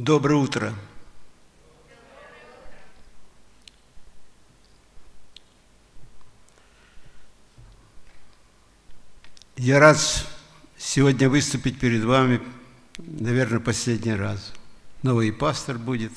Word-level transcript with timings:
Доброе 0.00 0.36
утро. 0.36 0.72
Я 9.58 9.78
рад 9.78 9.98
сегодня 10.78 11.28
выступить 11.28 11.78
перед 11.78 12.02
вами, 12.04 12.40
наверное, 12.96 13.60
последний 13.60 14.14
раз. 14.14 14.54
Новый 15.02 15.34
пастор 15.34 15.76
будет. 15.76 16.12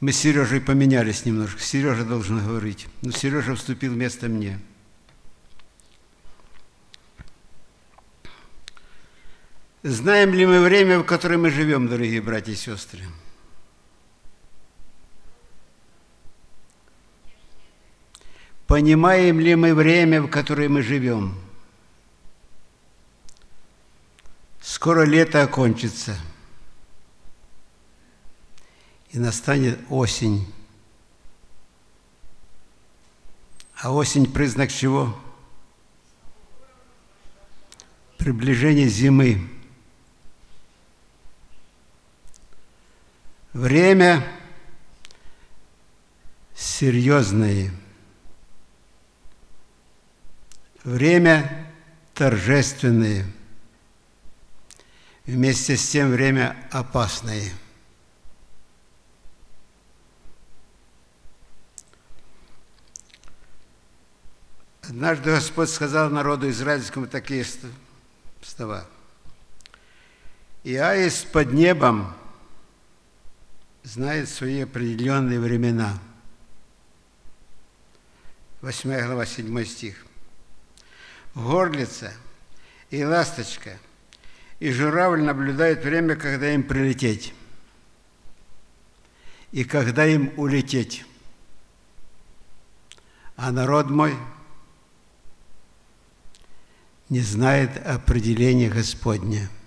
Мы 0.00 0.12
с 0.12 0.18
Сережей 0.18 0.60
поменялись 0.60 1.24
немножко. 1.24 1.62
Сережа 1.62 2.04
должен 2.04 2.44
говорить. 2.44 2.88
Но 3.00 3.10
Сережа 3.10 3.54
вступил 3.54 3.94
вместо 3.94 4.28
мне. 4.28 4.60
Знаем 9.84 10.34
ли 10.34 10.44
мы 10.44 10.60
время, 10.60 10.98
в 10.98 11.04
которое 11.04 11.38
мы 11.38 11.50
живем, 11.50 11.86
дорогие 11.86 12.20
братья 12.20 12.50
и 12.50 12.56
сестры? 12.56 13.04
Понимаем 18.66 19.38
ли 19.38 19.54
мы 19.54 19.74
время, 19.74 20.20
в 20.20 20.28
которое 20.28 20.68
мы 20.68 20.82
живем? 20.82 21.38
Скоро 24.60 25.04
лето 25.04 25.42
окончится, 25.42 26.18
и 29.10 29.18
настанет 29.18 29.78
осень. 29.88 30.52
А 33.80 33.92
осень– 33.92 34.30
признак 34.32 34.72
чего? 34.72 35.16
Приближение 38.18 38.88
зимы. 38.88 39.57
Время 43.52 44.26
серьезное. 46.54 47.72
Время 50.84 51.72
торжественное. 52.14 53.24
Вместе 55.24 55.76
с 55.76 55.88
тем 55.88 56.10
время 56.10 56.56
опасное. 56.70 57.50
Однажды 64.82 65.30
Господь 65.30 65.68
сказал 65.68 66.10
народу 66.10 66.48
израильскому 66.48 67.06
такие 67.06 67.46
слова. 68.42 68.86
«И 70.64 70.76
аист 70.76 71.30
под 71.30 71.52
небом– 71.52 72.14
знает 73.88 74.28
свои 74.28 74.60
определенные 74.60 75.40
времена. 75.40 75.98
8 78.60 79.06
глава, 79.06 79.24
7 79.24 79.64
стих. 79.64 80.04
Горлица 81.34 82.12
и 82.90 83.02
ласточка 83.02 83.78
и 84.60 84.70
журавль 84.72 85.22
наблюдают 85.22 85.84
время, 85.84 86.16
когда 86.16 86.52
им 86.52 86.64
прилететь 86.64 87.32
и 89.52 89.64
когда 89.64 90.04
им 90.04 90.34
улететь. 90.36 91.06
А 93.36 93.50
народ 93.52 93.88
мой 93.88 94.14
не 97.08 97.20
знает 97.20 97.74
определения 97.86 98.68
Господня– 98.68 99.48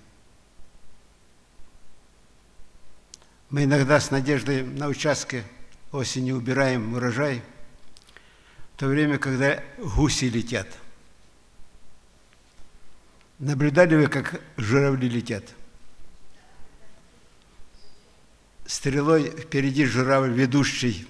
Мы 3.52 3.64
иногда 3.64 4.00
с 4.00 4.10
надеждой 4.10 4.62
на 4.62 4.88
участке 4.88 5.44
осенью 5.92 6.36
убираем 6.36 6.94
урожай, 6.94 7.42
в 8.74 8.78
то 8.78 8.86
время, 8.86 9.18
когда 9.18 9.62
гуси 9.76 10.24
летят. 10.24 10.66
Наблюдали 13.38 13.94
вы, 13.94 14.06
как 14.06 14.40
журавли 14.56 15.06
летят? 15.06 15.44
Стрелой 18.64 19.28
впереди 19.28 19.84
журавль 19.84 20.32
ведущий. 20.32 21.06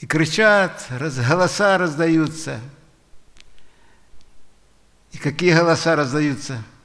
И 0.00 0.06
кричат, 0.06 0.84
раз, 0.90 1.16
голоса 1.16 1.78
раздаются. 1.78 2.60
И 5.12 5.18
какие 5.18 5.54
голоса 5.54 5.94
раздаются– 5.94 6.60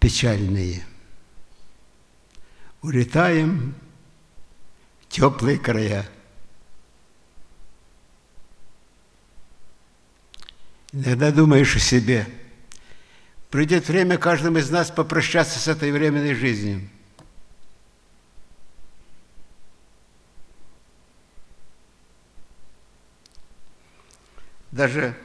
печальные. 0.00 0.84
Улетаем 2.82 3.74
в 5.02 5.08
теплые 5.08 5.58
края. 5.58 6.08
Иногда 10.92 11.30
думаешь 11.30 11.76
о 11.76 11.78
себе. 11.78 12.26
Придет 13.50 13.88
время 13.88 14.16
каждому 14.16 14.58
из 14.58 14.70
нас 14.70 14.90
попрощаться 14.90 15.58
с 15.58 15.68
этой 15.68 15.92
временной 15.92 16.34
жизнью. 16.34 16.88
Даже 24.70 25.16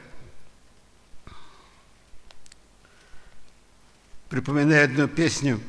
припоминаю 4.28 4.84
одну 4.84 5.08
песню, 5.08 5.60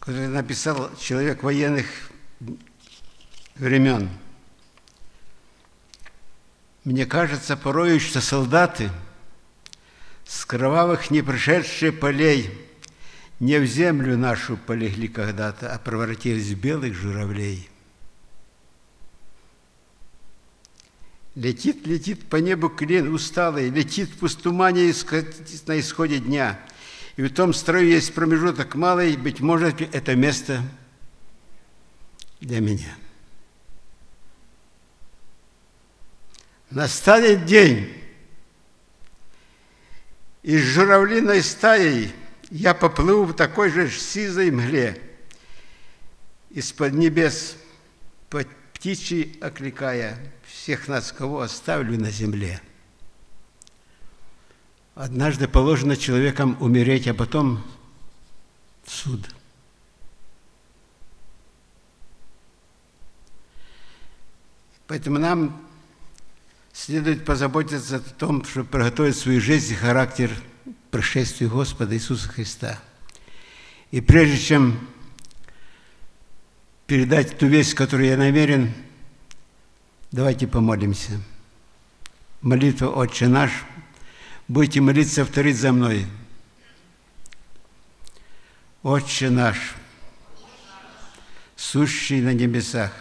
которую 0.00 0.30
написал 0.30 0.90
человек 0.98 1.42
военных 1.42 1.86
времен. 3.54 4.10
Мне 6.82 7.06
кажется 7.06 7.56
порою, 7.56 8.00
что 8.00 8.20
солдаты 8.20 8.90
с 10.26 10.44
кровавых 10.44 11.10
не 11.10 11.22
пришедшие 11.22 11.92
полей 11.92 12.50
не 13.40 13.58
в 13.58 13.66
землю 13.66 14.16
нашу 14.18 14.56
полегли 14.56 15.08
когда-то, 15.08 15.72
а 15.72 15.78
превратились 15.78 16.48
в 16.48 16.60
белых 16.60 16.94
журавлей. 16.94 17.68
Летит, 21.34 21.86
летит 21.86 22.28
по 22.28 22.36
небу 22.36 22.68
клин 22.68 23.12
усталый, 23.12 23.68
летит 23.68 24.08
в 24.10 24.18
пустумане 24.18 24.92
на 25.66 25.80
исходе 25.80 26.18
дня– 26.18 26.60
и 27.16 27.22
в 27.22 27.32
том 27.32 27.54
строю 27.54 27.88
есть 27.88 28.14
промежуток 28.14 28.74
малый, 28.74 29.16
быть 29.16 29.40
может, 29.40 29.80
это 29.80 30.16
место 30.16 30.62
для 32.40 32.60
меня. 32.60 32.94
Настанет 36.70 37.44
день, 37.46 37.92
и 40.42 40.58
с 40.58 40.62
журавлиной 40.62 41.42
стаей 41.42 42.12
я 42.50 42.74
поплыву 42.74 43.24
в 43.24 43.34
такой 43.34 43.70
же 43.70 43.88
сизой 43.90 44.50
мгле, 44.50 45.00
из-под 46.50 46.94
небес 46.94 47.56
по 48.28 48.44
птичьи 48.72 49.38
окликая 49.40 50.18
всех 50.46 50.88
нас, 50.88 51.12
кого 51.12 51.42
оставлю 51.42 51.98
на 51.98 52.10
земле. 52.10 52.60
Однажды 54.94 55.48
положено 55.48 55.96
человеком 55.96 56.56
умереть, 56.60 57.08
а 57.08 57.14
потом 57.14 57.64
суд. 58.86 59.28
Поэтому 64.86 65.18
нам 65.18 65.66
следует 66.72 67.24
позаботиться 67.24 67.96
о 67.96 68.00
том, 68.00 68.44
чтобы 68.44 68.68
приготовить 68.68 69.16
свою 69.16 69.40
жизнь 69.40 69.72
и 69.72 69.76
характер 69.76 70.30
пришествию 70.92 71.50
Господа 71.50 71.94
Иисуса 71.96 72.28
Христа. 72.28 72.78
И 73.90 74.00
прежде 74.00 74.38
чем 74.38 74.78
передать 76.86 77.36
ту 77.36 77.46
весть, 77.46 77.74
которую 77.74 78.10
я 78.10 78.16
намерен, 78.16 78.72
давайте 80.12 80.46
помолимся. 80.46 81.20
Молитва 82.42 82.90
«Отче 82.90 83.26
наш»– 83.26 83.50
Будете 84.46 84.82
молиться, 84.82 85.24
повторить 85.24 85.56
за 85.56 85.72
мной. 85.72 86.06
Отче 88.82 89.30
наш, 89.30 89.74
сущий 91.56 92.20
на 92.20 92.34
небесах, 92.34 92.92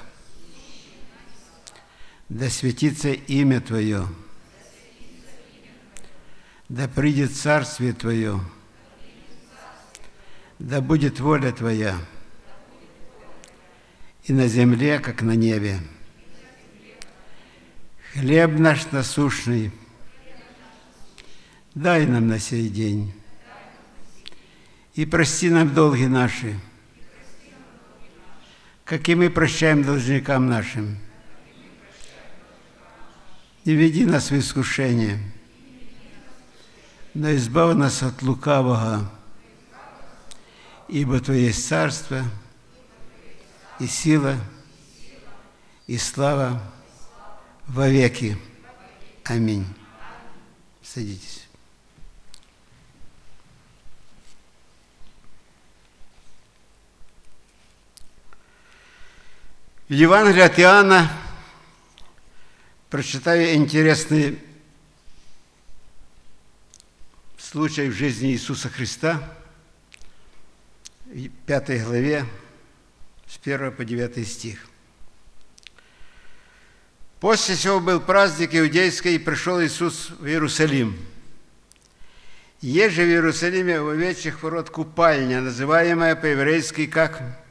да 2.30 2.50
светится 2.50 3.12
имя 3.12 3.60
Твое, 3.60 4.08
да 6.70 6.88
придет 6.88 7.36
Царствие 7.36 7.92
Твое, 7.92 8.40
да 10.60 10.80
будет 10.80 11.20
воля 11.20 11.52
Твоя 11.52 11.98
и 14.24 14.32
на 14.32 14.48
земле, 14.48 15.00
как 15.00 15.22
на 15.22 15.36
небе. 15.36 15.82
Хлеб 18.14 18.52
наш 18.58 18.90
насущный– 18.92 19.74
Дай 21.76 22.06
нам 22.06 22.28
на 22.28 22.38
сей 22.38 22.70
день. 22.70 23.14
И 24.94 25.06
прости 25.06 25.50
нам 25.50 25.74
долги 25.74 26.06
наши, 26.06 26.60
как 28.86 29.10
и 29.10 29.16
мы 29.16 29.32
прощаем 29.32 29.84
должникам 29.84 30.48
нашим. 30.48 31.00
Не 33.66 33.74
веди 33.74 34.06
нас 34.06 34.30
в 34.30 34.38
искушение, 34.38 35.20
но 37.16 37.34
избавь 37.36 37.76
нас 37.76 38.04
от 38.04 38.22
лукавого, 38.22 39.12
ибо 40.88 41.20
Твое 41.22 41.46
есть 41.46 41.68
царство 41.68 42.24
и 43.80 43.88
сила 43.88 44.36
и 45.88 45.98
слава 45.98 46.62
во 47.66 47.90
веки. 47.90 48.38
Аминь. 49.24 49.66
Садитесь. 50.84 51.43
В 59.94 59.96
Евангелии 59.96 60.42
от 60.42 60.60
Иоанна 60.60 61.08
прочитаю 62.90 63.54
интересный 63.54 64.40
случай 67.38 67.90
в 67.90 67.94
жизни 67.94 68.32
Иисуса 68.32 68.70
Христа, 68.70 69.22
в 71.06 71.30
пятой 71.46 71.78
главе, 71.78 72.26
с 73.28 73.38
1 73.38 73.72
по 73.72 73.86
9 73.86 74.28
стих. 74.28 74.66
После 77.20 77.54
всего 77.54 77.80
был 77.80 78.02
праздник 78.02 78.56
иудейский, 78.56 79.14
и 79.14 79.20
пришел 79.20 79.64
Иисус 79.64 80.10
в 80.10 80.26
Иерусалим. 80.26 80.98
Есть 82.62 82.96
же 82.96 83.04
в 83.04 83.10
Иерусалиме 83.10 83.80
у 83.80 83.90
овечьих 83.90 84.42
ворот 84.42 84.72
купальня, 84.72 85.40
называемая 85.40 86.16
по-еврейски 86.16 86.88
как 86.88 87.43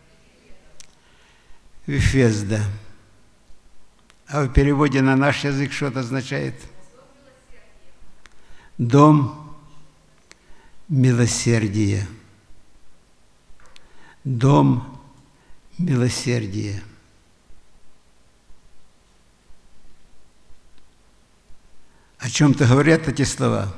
Вифезда. 1.87 2.63
А 4.29 4.45
в 4.45 4.53
переводе 4.53 5.03
на 5.03 5.17
наш 5.17 5.45
язык 5.45 5.73
что 5.73 5.87
это 5.87 6.01
означает? 6.01 6.55
Дом 8.79 9.57
милосердия. 10.89 12.07
Дом 14.25 15.01
милосердия. 15.77 16.83
О 22.19 22.31
чем-то 22.31 22.67
говорят 22.67 23.09
эти 23.09 23.25
слова. 23.25 23.75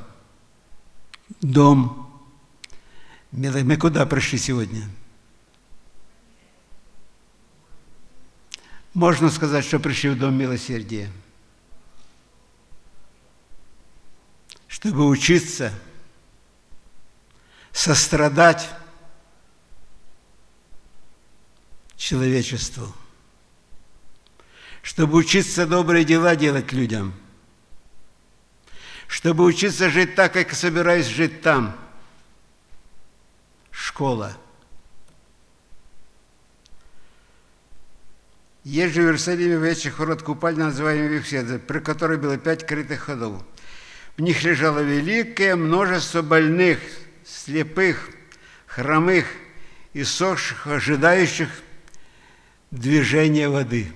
Дом. 1.40 2.10
Мы 3.32 3.76
куда 3.78 4.04
пришли 4.04 4.38
сегодня? 4.38 4.88
Можно 8.94 9.28
сказать, 9.28 9.64
что 9.64 9.78
пришли 9.78 10.10
в 10.10 10.18
Дом 10.18 10.34
Милосердия. 10.34 11.10
Чтобы 14.68 15.06
учиться, 15.06 15.72
сострадать 17.72 18.68
человечеству. 21.96 22.94
Чтобы 24.82 25.18
учиться 25.18 25.66
добрые 25.66 26.04
дела 26.04 26.36
делать 26.36 26.72
людям– 26.72 27.14
чтобы 29.14 29.44
учиться 29.44 29.90
жить 29.90 30.14
так, 30.16 30.32
как 30.32 30.52
собираюсь 30.52 31.06
жить 31.06 31.40
там. 31.40 31.78
Школа. 33.70 34.36
Есть 38.64 38.94
же 38.94 39.02
в 39.02 39.04
Иерусалиме 39.04 39.58
в 39.58 39.62
этих 39.62 39.98
ворот 39.98 40.22
купальня, 40.22 40.64
называемая 40.64 41.08
Вифседа, 41.08 41.58
при 41.58 41.80
которой 41.80 42.16
было 42.18 42.38
пять 42.38 42.66
крытых 42.66 43.00
ходов. 43.00 43.44
В 44.16 44.22
них 44.22 44.42
лежало 44.42 44.80
великое 44.80 45.54
множество 45.54 46.22
больных, 46.22 46.78
слепых, 47.24 48.10
хромых 48.66 49.26
и 49.92 50.02
сохших, 50.02 50.66
ожидающих 50.66 51.50
движения 52.70 53.48
воды. 53.48 53.92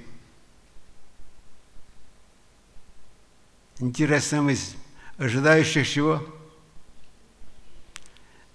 Интересная 3.80 4.42
мысль 4.42 4.76
ожидающих 5.18 5.86
чего? 5.86 6.24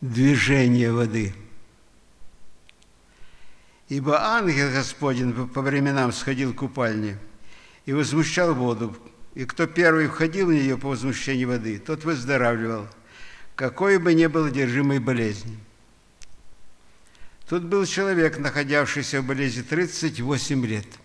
Движение 0.01 0.92
воды. 0.92 1.33
Ибо 3.89 4.19
ангел 4.21 4.71
Господень 4.71 5.47
по 5.50 5.62
временам 5.62 6.12
сходил 6.12 6.53
в 6.53 6.56
купальни 6.56 7.18
и 7.85 7.94
возмущал 7.94 8.53
воду, 8.53 8.95
и 9.35 9.45
кто 9.45 9.68
первый 9.68 10.07
входил 10.07 10.47
в 10.47 10.53
нее 10.53 10.77
по 10.77 10.89
возмущению 10.89 11.50
воды, 11.50 11.80
тот 11.80 12.03
выздоравливал, 12.03 12.88
какой 13.56 13.97
бы 13.97 14.13
ни 14.13 14.25
был 14.27 14.45
одержимой 14.45 15.00
болезни. 15.00 15.57
Тут 17.50 17.63
был 17.63 17.85
человек, 17.85 18.39
находившийся 18.39 19.21
в 19.21 19.25
болезни 19.25 19.62
38 19.62 20.65
лет– 20.65 20.88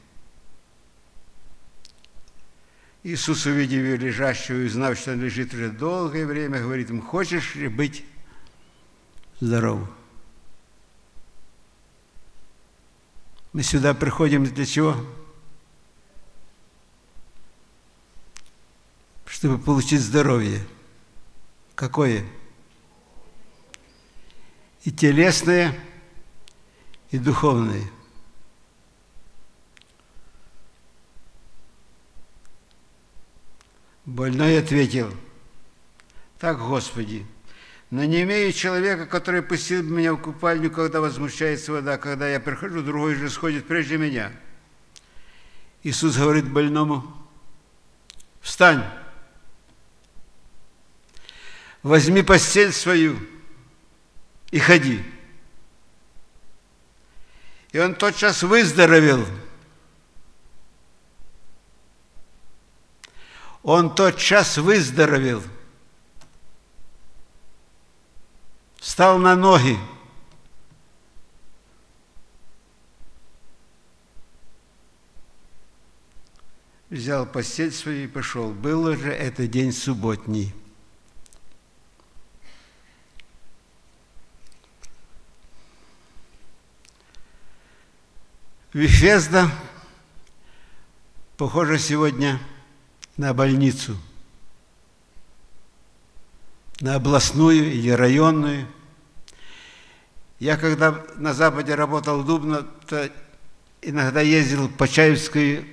Иисус, 3.05 3.47
увидев 3.47 3.85
ее 3.85 3.97
лежащую 3.97 4.63
и 4.63 4.67
узнав, 4.67 4.99
что 4.99 5.13
он 5.13 5.23
лежит 5.23 5.55
уже 5.55 5.71
долгое 5.71 6.27
время, 6.27 6.61
говорит 6.61 6.91
ему, 6.91 7.01
хочешь 7.01 7.55
ли 7.55 7.69
быть 7.69 8.05
здоров? 9.41 9.89
Мы 13.53 13.63
сюда 13.63 13.95
приходим 13.95 14.45
для 14.45 14.67
чего? 14.67 14.97
Чтобы 19.27 19.59
получить 19.59 20.01
здоровье. 20.01 20.67
Какое? 21.75 22.25
И 24.85 24.91
телесное, 24.91 25.79
и 27.11 27.19
духовное– 27.19 27.83
Больной 34.09 34.59
ответил, 34.59 35.13
так, 36.39 36.59
Господи, 36.59 37.27
но 37.91 38.05
не 38.05 38.23
имею 38.23 38.53
человека, 38.53 39.07
который 39.07 39.43
пустил 39.43 39.83
бы 39.83 39.91
меня 39.91 40.13
в 40.13 40.19
купальню, 40.19 40.71
когда 40.71 41.01
возмущается 41.01 41.73
вода, 41.73 41.97
когда 41.97 42.29
я 42.29 42.41
прихожу, 42.41 42.83
другой 42.83 43.15
же 43.15 43.31
сходит 43.31 43.67
прежде 43.67 43.97
меня. 43.97 44.33
Иисус 45.83 46.17
говорит 46.17 46.51
больному, 46.51 47.05
встань, 48.41 48.85
возьми 51.83 52.23
постель 52.23 52.73
свою 52.73 53.19
и 54.51 54.59
ходи. 54.59 55.03
И 57.73 57.79
он 57.79 57.95
тотчас 57.95 58.43
выздоровел– 58.43 59.27
он 63.69 63.95
тот 63.95 64.17
час 64.17 64.57
выздоровел, 64.57 65.43
встал 68.79 69.19
на 69.19 69.37
ноги. 69.37 69.79
Взял 76.91 77.27
постель 77.27 77.71
свою 77.73 78.05
и 78.05 78.07
пошел. 78.07 78.51
Был 78.51 78.85
уже 78.85 79.13
это 79.13 79.47
день 79.47 79.73
субботний. 79.73 80.55
Вифезда, 88.73 89.51
похоже, 91.37 91.79
сегодня– 91.79 92.41
на 93.19 93.35
больницу, 93.35 93.99
на 96.81 96.95
областную 96.95 97.73
или 97.73 97.91
районную. 97.91 98.67
Я 100.39 100.57
когда 100.57 101.05
на 101.17 101.35
Западе 101.35 101.75
работал 101.75 102.23
в 102.23 102.27
Дубно, 102.27 102.63
то 102.87 103.11
иногда 103.83 104.21
ездил 104.21 104.69
в 104.69 104.75
Почаевский 104.75 105.67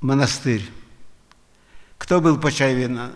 монастырь. 0.00 0.68
Кто 1.98 2.20
был 2.20 2.36
в 2.36 2.40
Почаеве? 2.40 3.12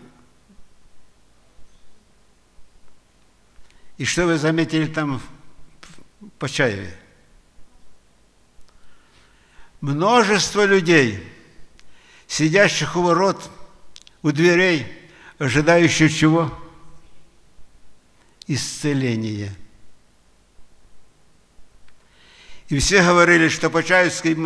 И 3.99 4.05
что 4.05 4.27
вы 4.27 4.39
заметили 4.39 4.87
там 4.87 5.21
в 6.21 6.29
Почаеве? 6.39 6.97
Множество 9.81 10.65
людей– 10.65 11.23
сидящих 12.31 12.95
у 12.95 13.03
ворот, 13.03 13.51
у 14.23 14.31
дверей, 14.31 14.87
ожидающих 15.39 16.15
чего? 16.15 16.57
Исцеления. 18.53 19.55
И 22.69 22.79
все 22.81 23.01
говорили, 23.01 23.49
что 23.49 23.71
Почаевский 23.71 24.37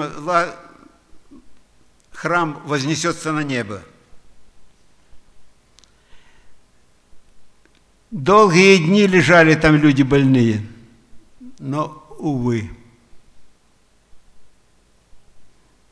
храм 2.12 2.62
вознесется 2.66 3.32
на 3.32 3.40
небо. 3.40 3.82
Долгие 8.10 8.76
дни 8.76 9.06
лежали 9.06 9.54
там 9.54 9.76
люди 9.76 10.02
больные, 10.02 10.66
но, 11.58 12.06
увы, 12.18 12.70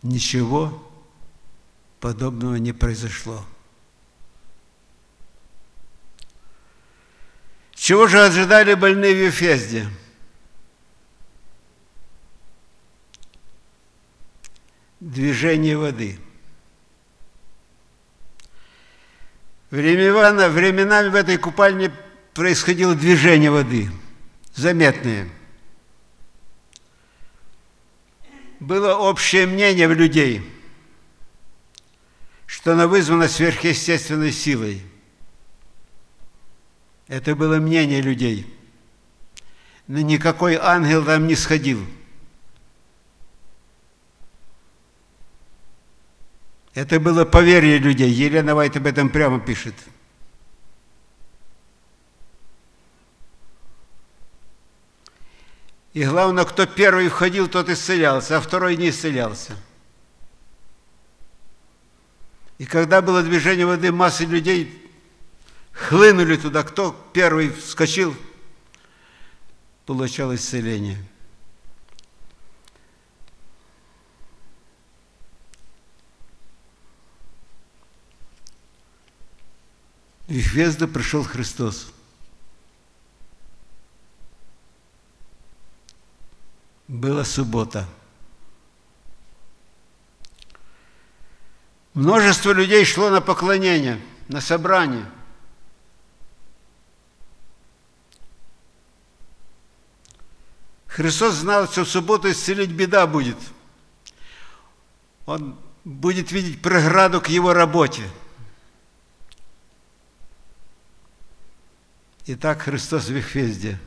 ничего 0.02 0.86
подобного 1.98 2.56
не 2.56 2.74
произошло. 2.74 3.42
Чего 7.82 8.06
же 8.06 8.24
ожидали 8.24 8.74
больные 8.74 9.12
в 9.12 9.26
Ефезде? 9.26 9.88
Движение 15.00 15.76
воды. 15.76 16.16
Времена, 19.72 20.48
временами 20.48 21.08
в 21.08 21.16
этой 21.16 21.38
купальне 21.38 21.90
происходило 22.34 22.94
движение 22.94 23.50
воды, 23.50 23.90
заметное. 24.54 25.28
Было 28.60 28.94
общее 28.94 29.44
мнение 29.46 29.88
в 29.88 29.92
людей, 29.94 30.48
что 32.46 32.74
она 32.74 32.86
вызвана 32.86 33.26
сверхъестественной 33.26 34.30
силой– 34.30 34.82
это 37.08 37.34
было 37.34 37.56
мнение 37.56 38.00
людей. 38.00 38.46
Но 39.86 40.00
никакой 40.00 40.56
ангел 40.56 41.04
там 41.04 41.26
не 41.26 41.34
сходил. 41.34 41.84
Это 46.74 46.98
было 46.98 47.24
поверье 47.24 47.78
людей. 47.78 48.10
Елена 48.10 48.54
Вайт 48.54 48.76
об 48.76 48.86
этом 48.86 49.10
прямо 49.10 49.40
пишет. 49.40 49.74
И 55.92 56.04
главное, 56.04 56.44
кто 56.44 56.64
первый 56.64 57.08
входил, 57.08 57.48
тот 57.48 57.68
исцелялся, 57.68 58.38
а 58.38 58.40
второй 58.40 58.76
не 58.76 58.88
исцелялся. 58.88 59.54
И 62.56 62.64
когда 62.64 63.02
было 63.02 63.22
движение 63.22 63.66
воды, 63.66 63.92
массы 63.92 64.24
людей 64.24 64.81
хлынули 65.72 66.36
туда, 66.36 66.62
кто 66.62 66.92
первый 67.12 67.50
вскочил, 67.50 68.14
получал 69.86 70.34
исцеление. 70.34 70.98
В 80.28 80.32
Везда 80.32 80.86
пришел 80.86 81.24
Христос. 81.24 81.92
Была 86.88 87.24
суббота. 87.24 87.86
Множество 91.92 92.52
людей 92.52 92.84
шло 92.86 93.10
на 93.10 93.20
поклонение, 93.20 94.00
на 94.28 94.40
собрание– 94.40 95.10
Христос 100.92 101.36
знал, 101.36 101.66
что 101.66 101.84
в 101.84 101.88
субботу 101.88 102.30
исцелить 102.30 102.70
беда 102.70 103.06
будет. 103.06 103.38
Он 105.24 105.58
будет 105.84 106.32
видеть 106.32 106.60
преграду 106.60 107.22
к 107.22 107.28
его 107.28 107.54
работе. 107.54 108.02
Итак, 112.26 112.62
Христос 112.62 113.06
в 113.06 113.12
Вехвезде. 113.12 113.80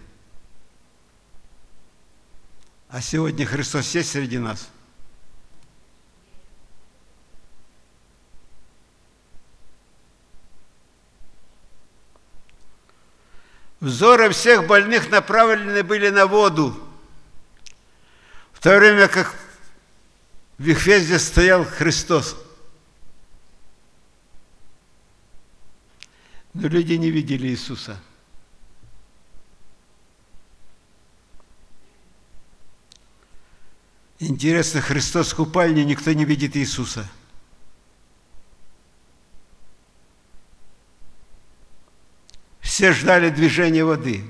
А 2.90 3.02
сегодня 3.02 3.46
Христос 3.46 3.94
есть 3.94 4.10
среди 4.10 4.40
нас? 4.40 4.68
Взоры 13.80 14.32
всех 14.32 14.66
больных 14.66 15.12
направлены 15.12 15.84
были 15.84 16.10
на 16.10 16.26
воду– 16.26 16.82
то 18.66 18.80
время 18.80 19.08
как 19.08 19.36
в 20.58 20.64
Вихвезде 20.64 21.20
стоял 21.20 21.64
Христос. 21.64 22.36
Но 26.56 26.68
люди 26.68 26.94
не 26.94 27.12
видели 27.12 27.50
Иисуса. 27.50 28.02
Интересно, 34.18 34.82
Христос 34.82 35.34
в 35.34 35.36
купальне, 35.36 35.86
никто 35.86 36.12
не 36.14 36.26
видит 36.26 36.58
Иисуса. 36.58 37.08
Все 42.62 42.94
ждали 42.94 43.30
движения 43.30 43.86
воды. 43.86 44.26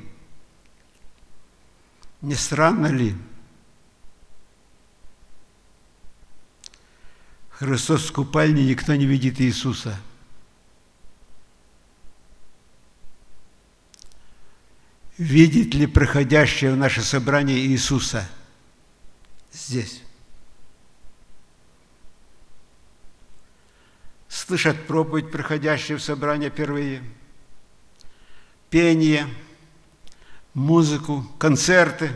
Не 2.20 2.36
странно 2.36 2.88
ли? 2.88 3.16
Христос 7.60 8.10
в 8.10 8.12
купальне, 8.12 8.66
никто 8.66 8.94
не 8.96 9.06
видит 9.06 9.40
Иисуса. 9.40 9.98
Видит 15.18 15.74
ли 15.74 15.88
проходящее 15.88 16.74
в 16.74 16.78
наше 16.78 17.02
собрание 17.02 17.58
Иисуса 17.58 18.30
здесь? 19.54 20.02
Слышат 24.28 24.86
проповедь, 24.86 25.32
проходящую 25.32 26.00
в 26.00 26.04
собрание 26.04 26.50
впервые, 26.50 27.02
пение, 28.70 29.28
музыку, 30.54 31.26
концерты, 31.40 32.12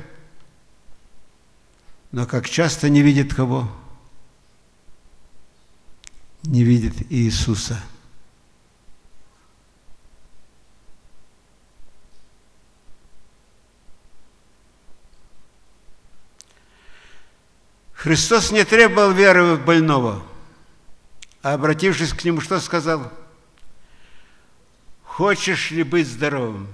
но 2.11 2.25
как 2.25 2.49
часто 2.49 2.89
не 2.89 3.01
видит 3.01 3.33
кого? 3.33 3.73
Не 6.43 6.63
видит 6.63 6.93
Иисуса. 7.11 7.81
Христос 17.93 18.51
не 18.51 18.63
требовал 18.63 19.11
веры 19.11 19.55
в 19.55 19.65
больного, 19.65 20.23
а 21.41 21.53
обратившись 21.53 22.13
к 22.13 22.23
нему, 22.23 22.39
что 22.39 22.59
сказал? 22.61 23.11
Хочешь 25.03 25.71
ли 25.71 25.83
быть 25.83 26.07
здоровым? 26.07 26.69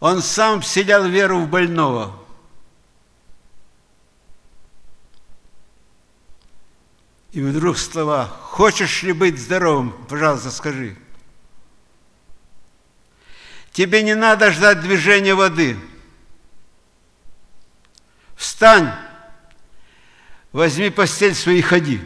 Он 0.00 0.20
сам 0.20 0.60
вселял 0.60 1.08
веру 1.08 1.40
в 1.40 1.48
больного– 1.48 2.14
И 7.32 7.40
вдруг 7.40 7.78
слова 7.78 8.26
«Хочешь 8.26 9.02
ли 9.02 9.12
быть 9.12 9.38
здоровым?» 9.38 9.92
Пожалуйста, 10.08 10.50
скажи. 10.50 10.96
Тебе 13.72 14.02
не 14.02 14.16
надо 14.16 14.50
ждать 14.50 14.80
движения 14.80 15.34
воды. 15.34 15.78
Встань, 18.34 18.92
возьми 20.50 20.90
постель 20.90 21.34
свою 21.36 21.58
и 21.58 21.62
ходи. 21.62 22.00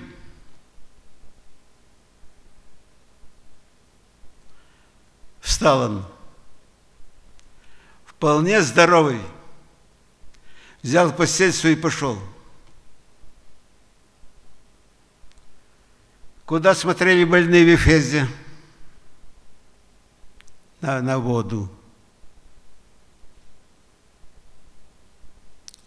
Встал 5.41 5.81
он, 5.83 6.05
вполне 8.05 8.61
здоровый, 8.61 9.21
взял 10.83 11.13
постель 11.13 11.53
свою 11.53 11.77
и 11.77 11.81
пошел– 11.81 12.19
Куда 16.47 16.75
смотрели 16.75 17.25
больные 17.25 17.65
в 17.65 17.69
Ефезе? 17.69 18.27
На, 20.81 21.01
на 21.01 21.19
воду. 21.19 21.71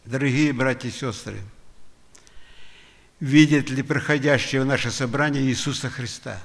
Дорогие 0.03 0.53
братья 0.53 0.87
и 0.87 0.91
сестры, 0.91 1.39
видят 3.19 3.69
ли 3.69 3.83
проходящее 3.83 4.61
в 4.61 4.65
наше 4.65 4.89
собрание 4.89 5.43
Иисуса 5.43 5.89
Христа? 5.89 6.41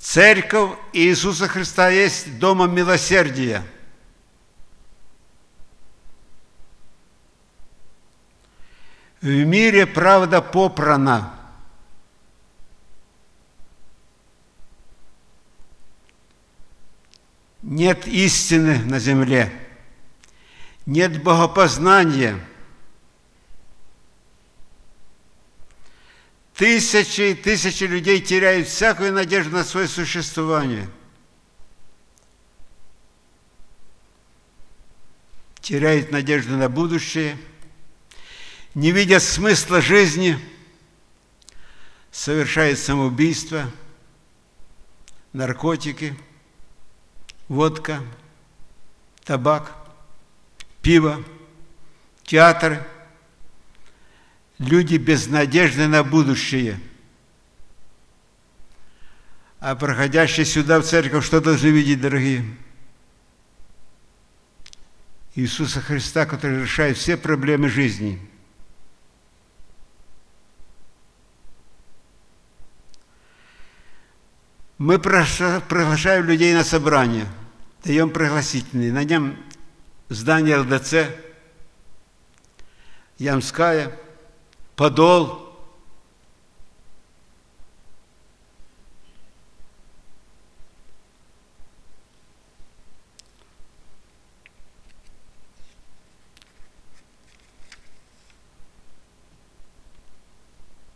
Церковь 0.00 0.78
Иисуса 0.94 1.46
Христа 1.46 1.90
есть 1.90 2.38
домом 2.38 2.74
милосердия. 2.74 3.62
В 9.20 9.26
мире 9.26 9.86
правда 9.86 10.40
попрана. 10.40 11.34
Нет 17.60 18.06
истины 18.06 18.78
на 18.78 18.98
земле, 18.98 19.52
нет 20.86 21.22
богопознания. 21.22 22.42
Тысячи 26.60 27.30
и 27.30 27.34
тысячи 27.34 27.84
людей 27.84 28.20
теряют 28.20 28.68
всякую 28.68 29.14
надежду 29.14 29.52
на 29.52 29.64
свое 29.64 29.88
существование. 29.88 30.90
Теряют 35.62 36.10
надежду 36.10 36.58
на 36.58 36.68
будущее, 36.68 37.38
не 38.74 38.92
видя 38.92 39.20
смысла 39.20 39.80
жизни, 39.80 40.38
совершают 42.12 42.78
самоубийство, 42.78 43.72
наркотики– 45.32 46.14
водка, 47.48 48.02
табак, 49.24 49.74
пиво, 50.82 51.24
театры. 52.22 52.86
Люди 54.60 54.96
без 54.96 55.26
надежды 55.26 55.88
на 55.88 56.04
будущее. 56.04 56.78
А 59.58 59.74
проходящие 59.74 60.46
сюда 60.46 60.78
в 60.78 60.84
церковь, 60.84 61.26
что 61.26 61.40
должны 61.40 61.66
видеть, 61.68 62.00
дорогие? 62.00 62.44
Иисуса 65.34 65.80
Христа, 65.80 66.26
который 66.26 66.62
решает 66.62 66.96
все 66.96 67.16
проблемы 67.16 67.68
жизни. 67.68 68.20
Мы 74.78 75.00
приглашаем 75.00 76.26
людей 76.26 76.54
на 76.54 76.62
собрание– 76.62 77.26
даем 77.84 78.10
пригласительный. 78.10 78.90
На 78.90 79.04
нем 79.04 79.36
здание 80.08 80.58
ЛДЦ, 80.58 81.10
Ямская, 83.18 83.96
Подол. 84.80 85.46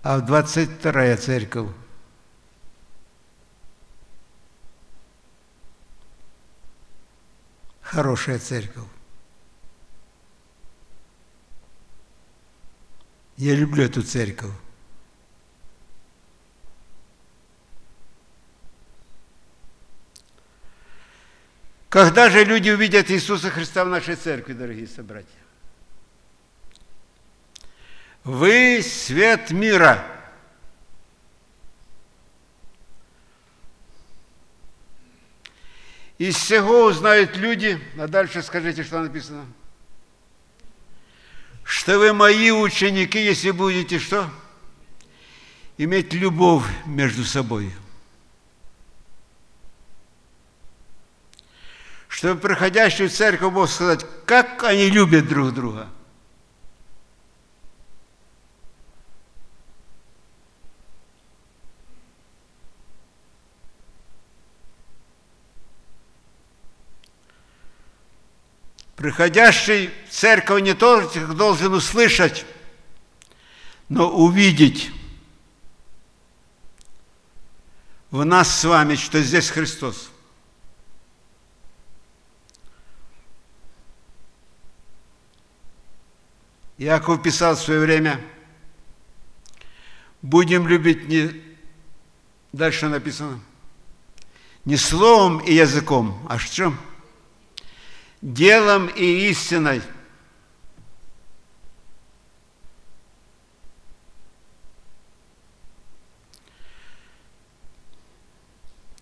А 0.03 0.17
в 0.17 0.25
22-я 0.31 1.19
церковь 1.19 1.69
хорошая 7.83 8.39
церковь. 8.39 8.94
Я 13.37 13.55
люблю 13.55 13.85
эту 13.85 14.03
церковь. 14.03 14.51
Когда 21.89 22.29
же 22.29 22.45
люди 22.45 22.71
увидят 22.71 23.11
Иисуса 23.11 23.51
Христа 23.51 23.85
в 23.85 23.89
нашей 23.89 24.17
церкви, 24.17 24.53
дорогие 24.53 24.89
собратья? 24.89 25.29
Вы 28.25 28.83
свет 28.83 29.51
мира– 29.51 30.05
Из 36.19 36.37
всего 36.37 36.85
узнают 36.85 37.37
люди, 37.37 37.81
а 37.99 38.07
дальше 38.07 38.43
скажите, 38.43 38.85
что 38.85 39.01
написано. 39.01 39.47
Что 41.85 41.99
вы 41.99 42.15
мои 42.15 42.51
ученики, 42.51 43.23
если 43.23 43.51
будете 43.51 43.99
что? 43.99 44.31
Иметь 45.77 46.15
любовь 46.15 46.65
между 46.87 47.25
собой. 47.25 47.71
Чтобы 52.09 52.41
приходящий 52.41 53.07
в 53.07 53.13
церковь 53.13 53.53
Бог 53.53 53.69
сказать, 53.69 54.07
как 54.25 54.65
они 54.65 54.89
любят 54.89 55.29
друг 55.29 55.53
друга– 55.53 55.91
Приходящий 69.05 69.91
в 70.09 70.15
церковь 70.15 70.63
не 70.63 70.73
только 70.73 71.27
должен 71.27 71.75
услышать, 71.75 72.47
но 73.91 74.11
увидеть 74.11 74.91
в 78.11 78.25
нас 78.25 78.49
с 78.49 78.65
вами, 78.65 78.95
что 78.95 79.21
здесь 79.21 79.51
Христос. 79.51 80.09
Яков 86.79 87.23
писал 87.23 87.57
в 87.57 87.61
свое 87.61 87.81
время, 87.81 88.19
будем 90.23 90.67
любить 90.67 91.09
не, 91.09 91.43
дальше 92.55 92.89
написано, 92.89 93.39
не 94.65 94.79
словом 94.79 95.41
и 95.41 95.53
языком, 95.53 96.27
а 96.27 96.39
что? 96.39 96.55
чем? 96.55 96.94
Делом 98.25 98.89
и 98.89 99.29
истиной. 99.29 99.83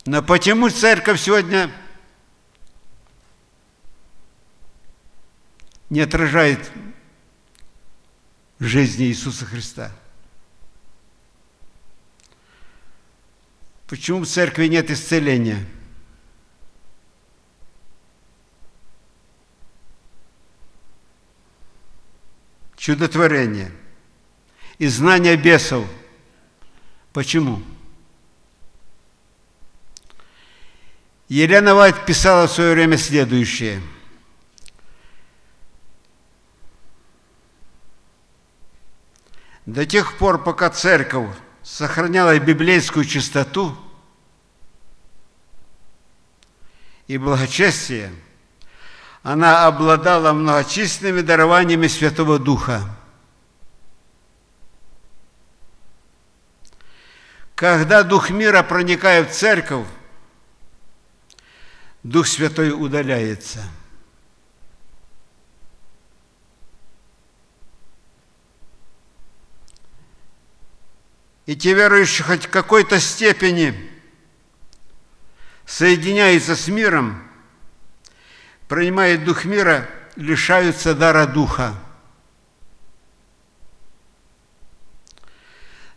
Но 0.05 0.21
почему 0.25 0.69
церковь 0.71 1.21
сегодня 1.21 1.71
не 5.89 6.01
отражает 6.01 6.73
жизни 8.59 9.05
Иисуса 9.05 9.47
Христа? 9.47 9.93
Почему 13.87 14.23
в 14.23 14.27
церкви 14.27 14.67
нет 14.67 14.91
исцеления? 14.91 15.65
Чудотворение 22.83 23.71
и 24.79 24.89
знание 24.89 25.37
бесов. 25.37 25.87
Почему? 27.13 27.63
Елена 31.29 31.77
Вайт 31.77 32.05
писала 32.05 32.49
в 32.49 32.51
свое 32.51 32.73
время 32.73 32.99
следующее. 32.99 33.81
До 39.65 39.87
тех 39.87 40.19
пор, 40.19 40.43
пока 40.43 40.69
церковь 40.69 41.31
сохраняла 41.63 42.37
библейскую 42.41 43.05
чистоту 43.05 43.77
и 47.07 47.17
благочестие– 47.17 48.13
она 49.23 49.67
обладала 49.67 50.33
многочисленными 50.33 51.21
дарованиями 51.21 51.87
Святого 51.87 52.39
Духа. 52.39 52.83
Когда 57.55 58.03
Дух 58.03 58.31
мира 58.31 58.65
проникает 58.65 59.31
в 59.31 59.35
церковь, 59.35 59.87
Дух 62.03 62.27
Святой 62.27 62.73
удаляется. 62.73 63.63
И 71.47 71.55
те 71.55 71.75
верующие 71.75 72.25
хоть 72.25 72.47
в 72.47 72.51
какой-то 72.51 72.99
степени 72.99 73.91
соединяются 75.65 76.57
с 76.57 76.67
миром– 76.67 77.29
принимают 78.73 79.25
дух 79.25 79.45
мира, 79.45 79.87
лишаются 80.17 80.95
дара 80.95 81.27
духа. 81.27 81.75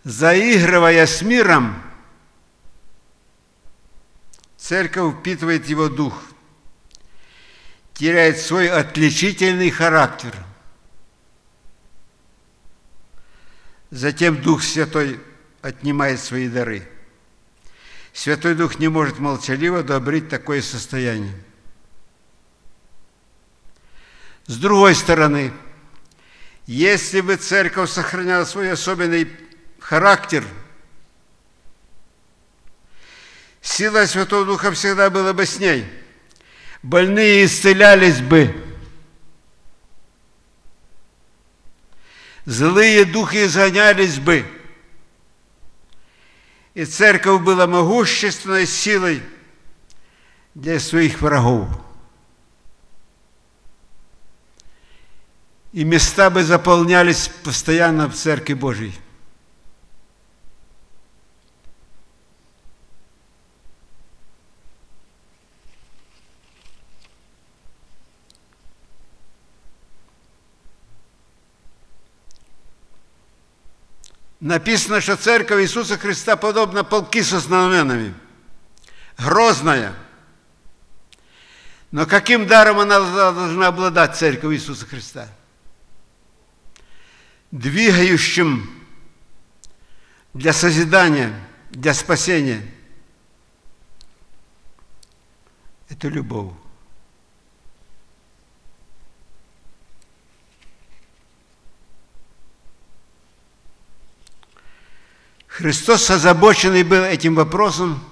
Заигрывая 0.03 1.07
с 1.07 1.21
миром, 1.21 1.81
церковь 4.57 5.21
впитывает 5.21 5.67
его 5.67 5.87
дух, 5.87 6.21
теряет 7.93 8.39
свой 8.39 8.67
отличительный 8.67 9.69
характер. 9.69 10.35
Затем 13.89 14.41
Дух 14.41 14.61
Святой 14.61 15.21
отнимает 15.61 16.19
свои 16.19 16.49
дары. 16.49 16.85
Святой 18.11 18.53
Дух 18.53 18.79
не 18.79 18.89
может 18.89 19.19
молчаливо 19.19 19.79
одобрить 19.79 20.27
такое 20.27 20.61
состояние. 20.61 21.41
С 24.47 24.57
другой 24.57 24.93
стороны, 24.93 25.51
если 26.67 27.21
бы 27.21 27.35
церковь 27.35 27.89
сохраняла 27.89 28.45
свой 28.45 28.71
особенный 28.71 29.31
характер, 29.79 30.43
сила 33.61 34.05
Святого 34.05 34.45
Духа 34.45 34.71
всегда 34.71 35.09
была 35.09 35.33
бы 35.33 35.45
с 35.45 35.59
ней. 35.59 35.85
Больные 36.83 37.45
исцелялись 37.45 38.21
бы. 38.21 38.53
Злые 42.45 43.05
духи 43.05 43.45
изгонялись 43.45 44.19
бы. 44.19 44.45
И 46.75 46.85
церковь 46.85 47.41
была 47.41 47.65
могущественной 47.65 48.67
силой 48.67 49.23
для 50.53 50.79
своих 50.79 51.21
врагов. 51.21 51.67
И 55.75 55.83
места 55.83 56.29
бы 56.29 56.41
заполнялись 56.41 57.27
постоянно 57.43 58.07
в 58.07 58.15
Церкви 58.15 58.53
Божьей. 58.53 58.97
Написано, 74.39 75.01
что 75.01 75.17
церковь 75.17 75.61
Иисуса 75.61 75.97
Христа 75.97 76.37
подобна 76.37 76.85
полки 76.85 77.21
со 77.21 77.41
знаменами. 77.41 78.13
Грозная. 79.17 79.93
Но 81.91 82.05
каким 82.05 82.47
даром 82.47 82.79
она 82.79 82.99
должна 83.33 83.67
обладать, 83.67 84.15
церковь 84.15 84.55
Иисуса 84.55 84.85
Христа? 84.85 85.27
Двигающим 87.55 88.69
для 90.33 90.51
созидания, 90.51 91.33
для 91.69 91.93
спасения. 91.93 92.61
Это 95.87 96.09
любовь. 96.09 96.53
Христос 105.47 106.09
озабоченный 106.09 106.83
был 106.83 107.03
этим 107.03 107.35
вопросом, 107.35 108.03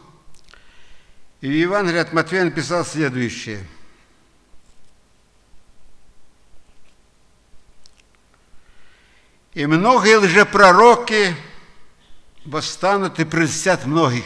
и 1.42 1.48
в 1.48 1.52
Евангелии 1.52 2.00
от 2.00 2.14
Матфея 2.14 2.46
написал 2.46 2.86
следующее– 2.86 3.68
И 9.54 9.68
многие 9.68 10.18
лжепророки 10.18 11.36
восстанут 12.44 13.20
и 13.20 13.26
прельстят 13.26 13.86
многих. 13.86 14.26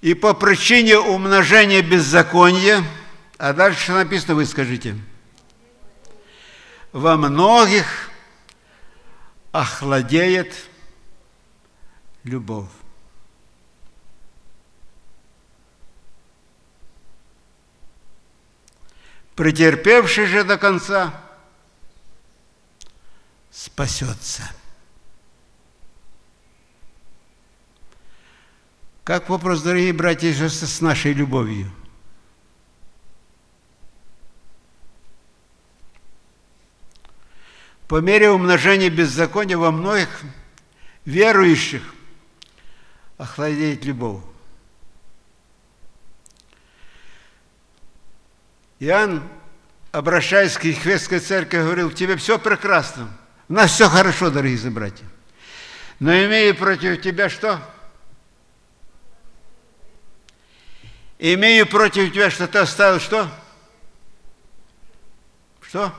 И 0.00 0.14
по 0.14 0.34
причине 0.34 0.98
умножения 0.98 1.80
беззакония, 1.80 2.82
а 3.38 3.52
дальше 3.52 3.92
написано, 3.92 4.34
вы 4.34 4.46
скажите, 4.46 4.96
во 6.90 7.16
многих 7.16 8.10
охладеет 9.52 10.52
любовь. 12.24 12.68
Претерпевший 19.36 20.26
же 20.26 20.42
до 20.42 20.58
конца– 20.58 21.14
спасется. 23.52 24.50
Как 29.04 29.28
вопрос, 29.28 29.62
дорогие 29.62 29.92
братья 29.92 30.28
и 30.28 30.32
сестры, 30.32 30.66
с 30.66 30.80
нашей 30.80 31.12
любовью? 31.12 31.70
По 37.88 38.00
мере 38.00 38.30
умножения 38.30 38.88
беззакония 38.88 39.58
во 39.58 39.70
многих 39.70 40.22
верующих 41.04 41.82
охладеет 43.18 43.84
любовь. 43.84 44.22
Иоанн, 48.78 49.22
обращаясь 49.90 50.56
к 50.56 50.64
Ехвестской 50.64 51.20
церкви, 51.20 51.58
говорил, 51.58 51.90
тебе 51.90 52.16
все 52.16 52.38
прекрасно– 52.38 53.14
у 53.52 53.54
нас 53.54 53.72
все 53.72 53.86
хорошо, 53.90 54.30
дорогие 54.30 54.70
братья. 54.70 55.04
Но 56.00 56.10
имею 56.10 56.56
против 56.56 57.02
тебя 57.02 57.28
что? 57.28 57.60
Имею 61.18 61.66
против 61.66 62.14
тебя, 62.14 62.30
что 62.30 62.48
ты 62.48 62.60
оставил 62.60 62.98
что? 62.98 63.30
Что? 65.60 65.94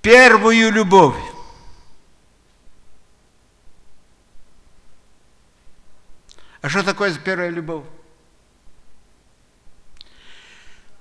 Первую 0.00 0.72
любовь. 0.72 1.22
А 6.62 6.70
что 6.70 6.82
такое 6.82 7.14
первая 7.14 7.50
любовь? 7.50 7.84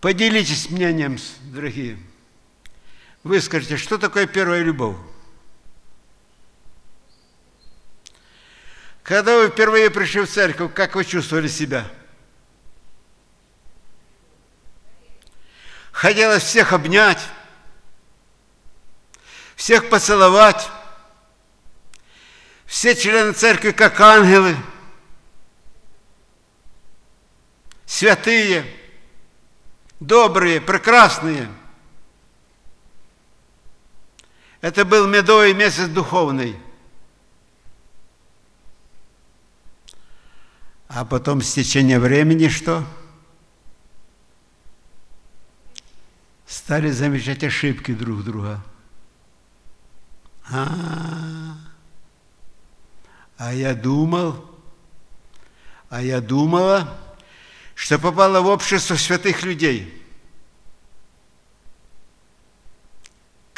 Поделитесь 0.01 0.69
мнением, 0.69 1.19
дорогие. 1.53 1.97
Вы 3.25 3.41
скажете, 3.41 3.75
что 3.75 3.97
такое 3.97 4.27
первая 4.27 4.61
любовь? 4.61 4.95
Когда 9.01 9.37
вы 9.39 9.47
впервые 9.47 9.89
пришли 9.89 10.21
в 10.21 10.29
церковь, 10.29 10.71
как 10.75 10.93
вы 10.93 11.03
чувствовали 11.03 11.47
себя? 11.47 11.89
Хотелось 15.91 16.43
всех 16.43 16.71
обнять, 16.71 17.17
всех 19.55 19.89
поцеловать, 19.89 20.69
все 22.67 22.95
члены 22.95 23.33
церкви 23.33 23.71
как 23.71 23.99
ангелы, 23.99 24.55
святые, 27.87 28.71
добрые, 29.99 30.61
прекрасные– 30.61 31.49
Это 34.65 34.83
был 34.83 35.05
медовый 35.05 35.53
месяц 35.53 35.85
духовный. 35.85 36.57
А 40.87 41.05
потом 41.05 41.43
с 41.43 41.53
течением 41.53 42.01
времени 42.01 42.47
что? 42.47 42.83
Стали 46.47 46.89
замечать 46.89 47.43
ошибки 47.43 47.93
друг 47.93 48.23
друга. 48.23 48.63
А, 50.49 51.57
а 53.37 53.53
я 53.53 53.75
думал, 53.75 54.49
а 55.89 56.01
я 56.01 56.21
думала, 56.21 56.99
что 57.75 57.99
попала 57.99 58.41
в 58.41 58.47
общество 58.47 58.95
святых 58.95 59.43
людей– 59.43 60.01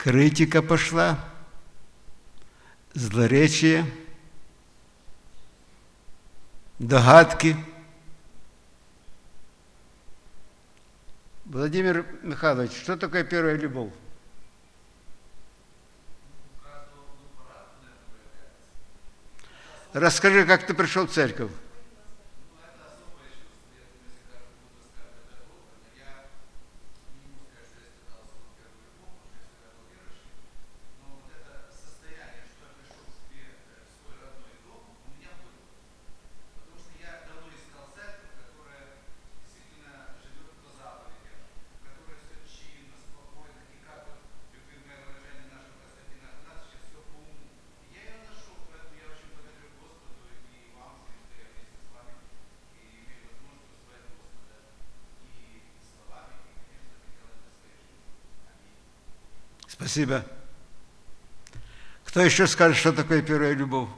критика 0.07 0.61
пошла, 0.61 1.19
злоречие, 2.93 3.83
догадки. 6.79 7.57
Владимир 11.43 12.05
Михайлович, 12.23 12.71
что 12.71 12.95
такое 12.95 13.25
первая 13.25 13.57
любовь? 13.57 13.91
Расскажи, 19.91 20.45
как 20.45 20.65
ты 20.65 20.73
пришел 20.73 21.05
в 21.05 21.11
церковь. 21.11 21.51
Спасибо. 59.97 60.23
Кто 62.05 62.21
еще 62.21 62.45
скажет, 62.45 62.77
что 62.77 62.93
такое 62.93 63.23
первая 63.23 63.53
любовь? 63.53 63.89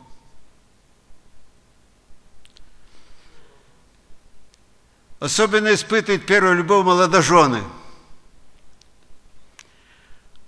Особенно 5.20 5.74
испытывают 5.74 6.26
первую 6.26 6.56
любовь 6.56 6.86
молодожены. 6.86 7.62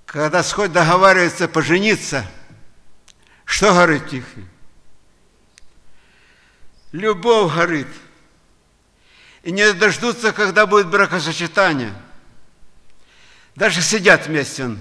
Когда 0.05 0.41
сходят 0.41 0.71
договариваются 0.71 1.49
пожениться, 1.49 2.25
что 3.43 3.73
говорит 3.73 4.07
Тихий? 4.07 4.47
Любовь 6.93 7.53
горит. 7.53 7.89
И 9.43 9.51
не 9.51 9.73
дождутся, 9.73 10.31
когда 10.31 10.65
будет 10.65 10.89
бракосочетание. 10.89 11.93
Даже 13.57 13.81
сидят 13.81 14.27
вместе. 14.27 14.77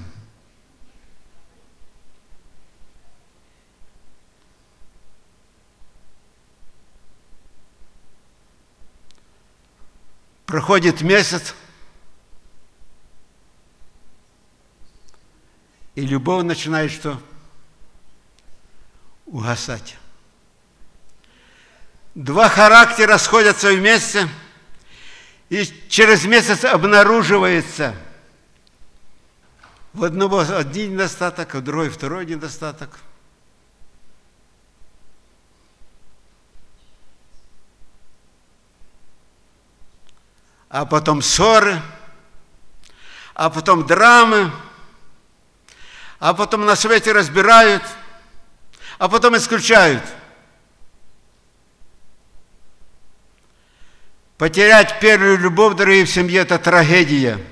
Проходит 10.51 11.01
месяц, 11.03 11.55
и 15.95 16.01
любовь 16.01 16.43
начинает 16.43 16.91
что? 16.91 17.23
Угасать. 19.27 19.97
Два 22.17 22.49
характера 22.49 23.17
сходятся 23.19 23.71
вместе, 23.71 24.29
и 25.51 25.65
через 25.89 26.25
месяц 26.25 26.65
обнаруживается 26.65 27.95
в 29.93 30.03
одного 30.03 30.41
один 30.41 30.95
недостаток, 30.95 31.55
в 31.55 31.61
другой 31.61 31.91
второй 31.91 32.27
недостаток– 32.27 32.99
а 40.71 40.87
потом 40.87 41.21
ссоры, 41.21 41.83
а 43.35 43.51
потом 43.51 43.87
драмы, 43.87 44.53
а 46.21 46.33
потом 46.33 46.65
на 46.65 46.77
свете 46.77 47.11
разбирают, 47.11 47.83
а 48.99 49.09
потом 49.09 49.37
исключают. 49.37 50.03
Потерять 54.39 55.01
первую 55.01 55.39
любовь, 55.39 55.77
дорогие 55.77 56.05
в 56.05 56.11
семье, 56.11 56.43
это 56.43 56.59
трагедия. 56.59 57.45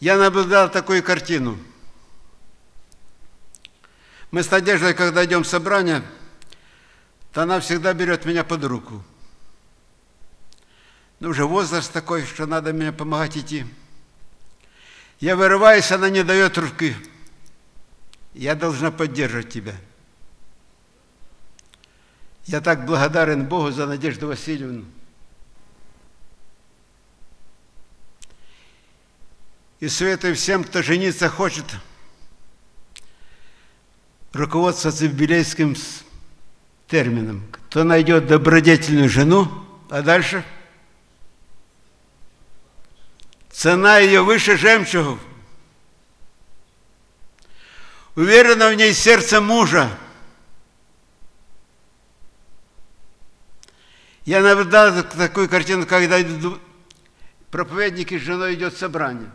Я 0.00 0.16
наблюдал 0.16 0.70
такую 0.70 1.02
картину– 1.04 1.56
мы 4.30 4.42
с 4.44 4.50
Надеждой, 4.50 4.94
когда 4.94 5.24
идем 5.24 5.42
в 5.42 5.46
собрание, 5.46 6.02
то 7.32 7.42
она 7.42 7.60
всегда 7.60 7.92
берет 7.92 8.24
меня 8.24 8.44
под 8.44 8.64
руку. 8.64 9.02
Ну, 11.18 11.30
уже 11.30 11.44
возраст 11.44 11.92
такой, 11.92 12.24
что 12.24 12.46
надо 12.46 12.72
мне 12.72 12.92
помогать 12.92 13.36
идти. 13.36 13.66
Я 15.18 15.36
вырываюсь, 15.36 15.90
она 15.90 16.08
не 16.08 16.22
дает 16.22 16.56
руки. 16.56 16.96
Я 18.32 18.54
должна 18.54 18.90
поддерживать 18.90 19.50
тебя. 19.50 19.74
Я 22.46 22.60
так 22.60 22.86
благодарен 22.86 23.46
Богу 23.46 23.70
за 23.70 23.86
Надежду 23.86 24.28
Васильевну. 24.28 24.84
И 29.80 29.88
советую 29.88 30.36
всем, 30.36 30.62
кто 30.64 30.82
жениться 30.82 31.28
хочет– 31.28 31.64
руководствоваться 34.32 35.08
библейским 35.08 35.76
термином. 36.88 37.46
Кто 37.52 37.84
найдет 37.84 38.26
добродетельную 38.26 39.08
жену, 39.08 39.48
а 39.88 40.02
дальше 40.02 40.44
цена 43.50 43.98
ее 43.98 44.22
выше 44.22 44.56
жемчугов. 44.56 45.18
Уверено 48.16 48.70
в 48.70 48.74
ней 48.74 48.92
сердце 48.92 49.40
мужа. 49.40 49.88
Я 54.24 54.40
наблюдал 54.40 55.02
такую 55.02 55.48
картину, 55.48 55.86
когда 55.86 56.18
проповедник 57.50 58.12
и 58.12 58.18
с 58.18 58.22
женой 58.22 58.54
идет 58.54 58.76
собрание. 58.76 59.30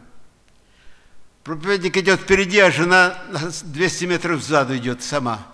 Проповедник 1.45 1.95
идет 1.97 2.21
впереди, 2.21 2.58
а 2.58 2.71
жена 2.71 3.23
200 3.65 4.05
метров 4.05 4.41
сзаду 4.41 4.75
идет 4.75 5.03
сама. 5.03 5.45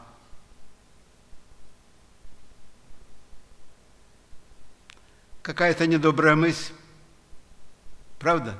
Какая-то 5.41 5.87
недобрая 5.87 6.37
мысль. 6.37 6.71
Правда? 8.19 8.57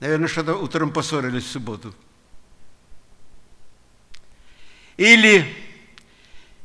Наверное, 0.00 0.28
что-то 0.28 0.54
утром 0.54 0.94
поссорились 0.94 1.44
в 1.44 1.50
субботу. 1.50 1.94
Или 4.96 5.44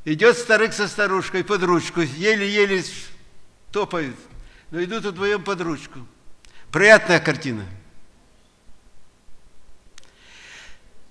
идет 0.06 0.38
старик 0.38 0.72
со 0.72 0.88
старушкой 0.88 1.44
под 1.44 1.64
ручку, 1.64 2.00
еле-еле 2.00 2.82
топают, 3.74 4.16
но 4.72 4.82
идут 4.82 5.04
вдвоем 5.04 5.44
под 5.44 5.60
ручку. 5.60 6.08
Приятная 6.72 7.20
картина– 7.20 7.66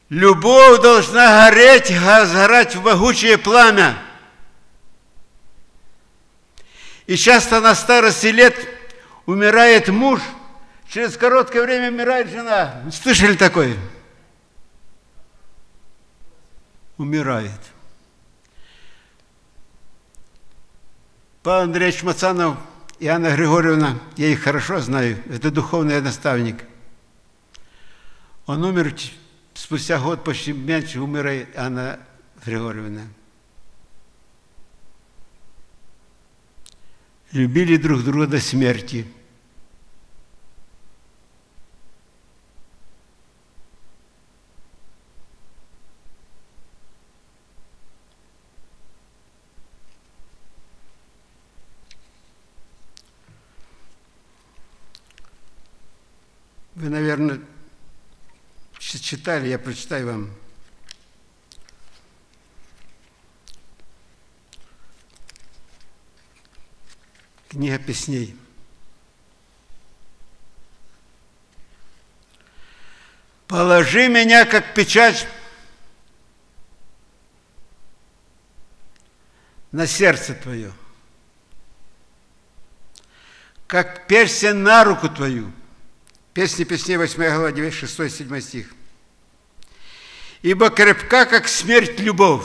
Любовь 0.08 0.80
должна 0.82 1.50
гореть, 1.50 1.88
сгорать 1.88 2.76
в 2.76 2.82
могучее 2.82 3.38
пламя. 3.38 3.98
И 7.06 7.16
часто 7.16 7.60
на 7.60 7.74
старости 7.74 8.28
лет 8.28 8.56
умирает 9.26 9.88
муж, 9.88 10.20
через 10.88 11.16
короткое 11.16 11.62
время 11.62 11.88
умирает 11.90 12.30
жена. 12.30 12.82
Слышали 12.92 13.34
такое? 13.34 13.76
Умирает. 16.98 17.60
Павел 21.42 21.64
Андреевич 21.64 22.02
Мацанов 22.02 22.56
и 22.98 23.06
Анна 23.06 23.34
Григорьевна, 23.34 23.98
я 24.16 24.28
их 24.28 24.42
хорошо 24.42 24.80
знаю, 24.80 25.22
это 25.30 25.50
духовный 25.50 26.00
наставник. 26.00 26.64
Он 28.46 28.64
умер 28.64 28.94
спустя 29.56 29.98
год 29.98 30.22
почти 30.22 30.52
меньше 30.52 31.00
умирает 31.00 31.56
Анна 31.56 31.98
Григорьевна. 32.44 33.02
Любили 37.32 37.76
друг 37.76 38.04
друга 38.04 38.26
до 38.26 38.38
смерти. 38.38 39.06
Вы, 56.74 56.90
наверное, 56.90 57.40
читали, 58.86 59.48
я 59.48 59.58
прочитаю 59.58 60.06
вам. 60.06 60.34
Книга 67.48 67.78
песней. 67.78 68.36
Положи 73.48 74.08
меня, 74.08 74.44
как 74.44 74.74
печать, 74.74 75.26
на 79.72 79.86
сердце 79.86 80.34
твое, 80.34 80.72
как 83.66 84.06
перстень 84.06 84.54
на 84.54 84.84
руку 84.84 85.08
твою– 85.08 85.52
Песни 86.36 86.64
песней 86.64 86.98
8 86.98 87.16
глава, 87.16 87.50
6-7 87.50 88.40
стих. 88.42 88.75
«Ибо 90.46 90.70
крепка, 90.70 91.26
как 91.26 91.48
смерть, 91.48 91.98
любовь». 91.98 92.44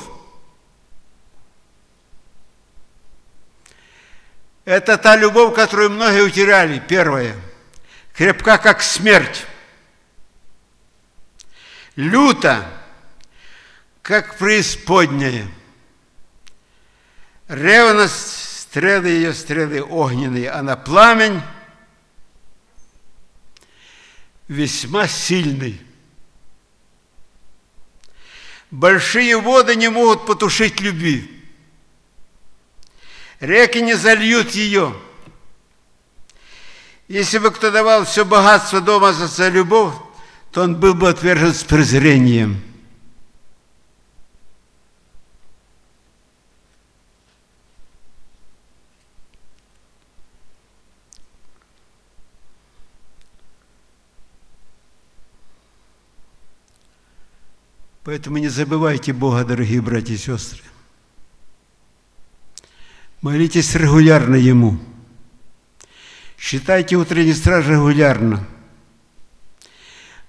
Это 4.65 4.97
та 4.97 5.15
любовь, 5.15 5.53
которую 5.53 5.91
многие 5.91 6.23
утеряли, 6.23 6.79
первое. 6.79 7.35
Крепка, 8.15 8.57
как 8.57 8.81
смерть. 8.81 9.45
Люто, 11.95 12.67
как 14.01 14.35
преисподняя. 14.39 15.47
Ревность 17.49 18.49
Стрелы 18.61 19.09
ее, 19.09 19.33
стрелы 19.35 19.83
огненные, 19.83 20.49
а 20.49 20.63
на 20.63 20.75
пламень 20.75 21.39
весьма 24.47 25.07
сильный. 25.07 25.79
Большие 28.71 29.37
воды 29.37 29.75
не 29.75 29.89
могут 29.89 30.25
потушить 30.25 30.79
любви. 30.79 31.29
Реки 33.41 33.79
не 33.81 33.95
зальют 33.95 34.51
ее. 34.51 34.95
Если 37.09 37.39
бы 37.39 37.51
кто 37.51 37.69
давал 37.69 38.05
все 38.05 38.23
богатство 38.23 38.79
дома 38.79 39.11
за 39.11 39.49
любовь, 39.49 39.93
то 40.51 40.63
он 40.63 40.77
был 40.77 40.93
бы 40.93 41.09
отвержен 41.09 41.53
с 41.53 41.63
презрением. 41.63 42.61
Поэтому 58.11 58.39
не 58.39 58.49
забывайте 58.49 59.13
Бога, 59.13 59.45
дорогие 59.45 59.81
братья 59.81 60.13
и 60.13 60.17
сестры. 60.17 60.61
Молитесь 63.21 63.73
регулярно 63.73 64.35
Ему. 64.35 64.77
Считайте 66.37 66.97
утренний 66.97 67.31
страж 67.33 67.67
регулярно. 67.67 68.45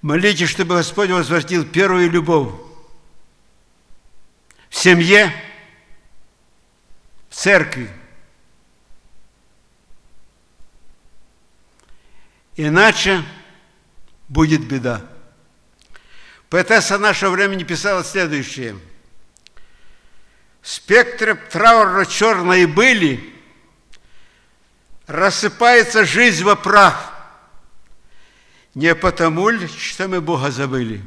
Молитесь, 0.01 0.47
чтобы 0.47 0.75
Господь 0.75 1.09
возвратил 1.09 1.65
первую 1.65 2.09
любовь 2.09 2.53
в 4.69 4.75
семье, 4.77 5.33
в 7.29 7.35
церкви. 7.35 7.89
Иначе 12.55 13.25
будет 14.29 14.65
беда. 14.65 15.12
Поэтесса 16.53 16.99
нашего 16.99 17.31
времени 17.31 17.63
писала 17.63 18.03
следующее. 18.03 18.77
В 20.61 20.69
спектре 20.69 21.33
траурно-черной 21.33 22.67
были 22.67 23.33
рассыпается 25.07 26.05
жизнь 26.05 26.43
во 26.43 26.55
прах. 26.55 27.11
Не 28.75 28.93
потому 28.93 29.49
ли, 29.49 29.67
что 29.67 30.07
мы 30.07 30.21
Бога 30.21 30.51
забыли, 30.51 31.03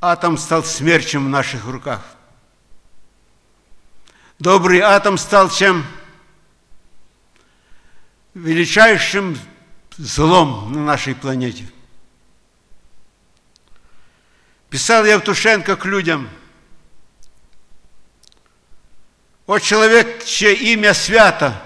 атом 0.00 0.36
стал 0.36 0.64
смерчем 0.64 1.26
в 1.26 1.28
наших 1.28 1.66
руках. 1.66 2.02
Добрый 4.40 4.80
атом 4.80 5.16
стал 5.16 5.48
чем? 5.48 5.86
Величайшим 8.34 9.38
злом 9.96 10.72
на 10.72 10.80
нашей 10.80 11.14
планете. 11.14 11.68
Писал 14.74 15.04
Евтушенко 15.04 15.76
к 15.76 15.84
людям. 15.84 16.28
О 19.46 19.60
человек, 19.60 20.24
чье 20.24 20.52
имя 20.52 20.94
свято, 20.94 21.62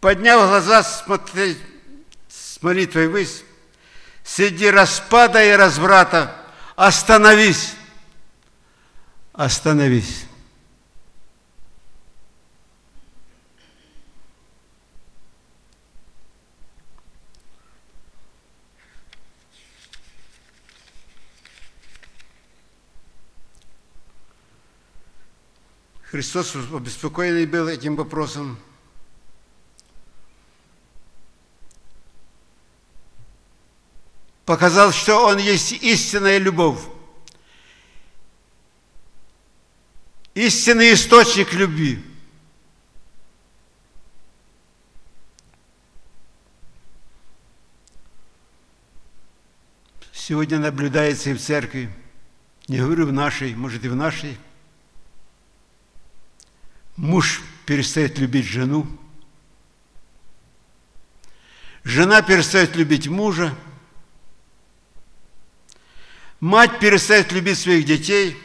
подняв 0.00 0.40
глаза 0.48 0.82
смотреть 0.82 1.58
с 2.28 2.60
молитвой 2.62 3.06
высь, 3.06 3.44
среди 4.24 4.68
распада 4.68 5.40
и 5.44 5.52
разврата, 5.52 6.34
остановись, 6.74 7.74
остановись. 9.34 10.26
Христос 26.10 26.56
обеспокоенный 26.56 27.44
был 27.44 27.68
этим 27.68 27.94
вопросом. 27.94 28.58
Показал, 34.46 34.90
что 34.92 35.26
Он 35.26 35.36
есть 35.36 35.72
истинная 35.72 36.38
любовь. 36.38 36.80
Истинный 40.34 40.94
источник 40.94 41.52
любви. 41.52 42.02
Сегодня 50.12 50.58
наблюдается 50.58 51.30
и 51.30 51.34
в 51.34 51.40
церкви, 51.40 51.90
не 52.66 52.78
говорю 52.78 53.06
в 53.06 53.12
нашей, 53.12 53.54
может 53.54 53.84
и 53.84 53.88
в 53.88 53.96
нашей, 53.96 54.38
Муж 56.98 57.42
перестает 57.64 58.18
любить 58.18 58.46
жену. 58.46 58.84
Жена 61.84 62.22
перестает 62.22 62.74
любить 62.74 63.06
мужа. 63.06 63.54
Мать 66.40 66.80
перестает 66.80 67.30
любить 67.30 67.56
своих 67.56 67.84
детей. 67.84 68.36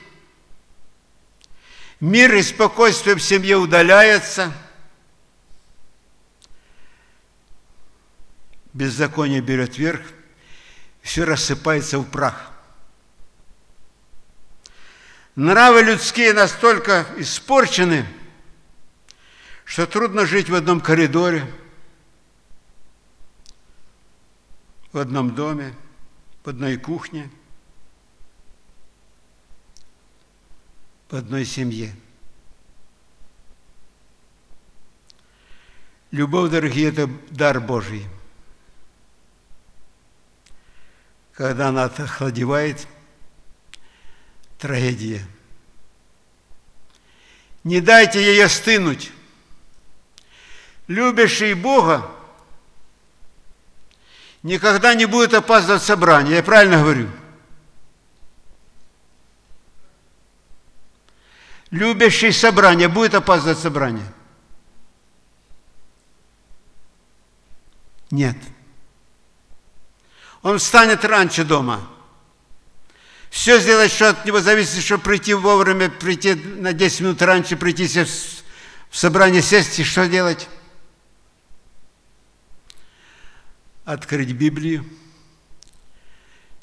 Мир 2.00 2.36
и 2.36 2.44
спокойствие 2.44 3.16
в 3.16 3.24
семье 3.24 3.58
удаляется. 3.58 4.54
Беззаконие 8.72 9.42
берет 9.42 9.80
верх. 9.80 10.02
Все 11.02 11.24
рассыпается 11.24 11.98
в 11.98 12.06
прах. 12.06 12.52
Нравы 15.36 15.82
людские 15.82 16.34
настолько 16.34 17.08
испорчены– 17.18 18.06
что 19.66 19.88
трудно 19.88 20.26
жить 20.26 20.50
в 20.50 20.56
одном 20.56 20.82
коридоре, 20.82 21.46
в 24.92 24.98
одном 24.98 25.34
доме, 25.34 25.74
в 26.44 26.50
одной 26.50 26.78
кухне, 26.78 27.30
в 31.10 31.16
одной 31.16 31.46
семье. 31.46 31.96
Любовь, 36.12 36.52
дорогие, 36.52 36.90
это 36.90 37.10
дар 37.32 37.60
Божий. 37.60 38.06
Когда 41.34 41.70
она 41.70 41.86
охладевает, 41.86 42.88
трагедия. 44.60 45.26
Не 47.64 47.82
дайте 47.82 48.22
ей 48.22 48.44
остынуть 48.44 49.13
любящий 50.94 51.56
Бога 51.56 52.10
никогда 54.44 54.94
не 54.94 55.06
будет 55.06 55.34
опаздывать 55.34 55.82
в 55.82 55.86
собрание. 55.86 56.36
Я 56.38 56.44
правильно 56.44 56.78
говорю? 56.78 57.10
Любящий 61.72 62.32
собрание 62.32 62.88
будет 62.88 63.16
опаздывать 63.16 63.58
собрание? 63.58 64.06
Нет. 68.12 68.38
Он 70.44 70.60
встанет 70.60 71.04
раньше 71.04 71.44
дома. 71.44 71.82
Все 73.32 73.60
сделать, 73.60 73.92
что 73.92 74.10
от 74.10 74.26
него 74.26 74.42
зависит, 74.42 74.84
чтобы 74.84 75.04
прийти 75.04 75.34
вовремя, 75.34 75.90
прийти 75.90 76.36
на 76.36 76.74
10 76.74 77.00
минут 77.02 77.22
раньше, 77.24 77.58
прийти 77.58 77.88
в 77.88 78.96
собрание, 78.96 79.42
сесть 79.42 79.80
и 79.80 79.84
что 79.84 80.08
делать? 80.08 80.48
Открыть 83.86 84.32
Библию, 84.32 84.86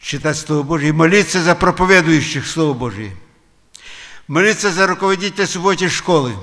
читать 0.01 0.39
Слово 0.39 0.62
Божье 0.62 0.93
молиться 0.93 1.43
за 1.43 1.55
проповедующих 1.55 2.47
Слово 2.47 2.75
Божье. 2.75 3.14
Молиться 4.27 4.71
за 4.71 4.87
руководителя 4.87 5.47
субботней 5.47 5.89
школы. 5.89 6.35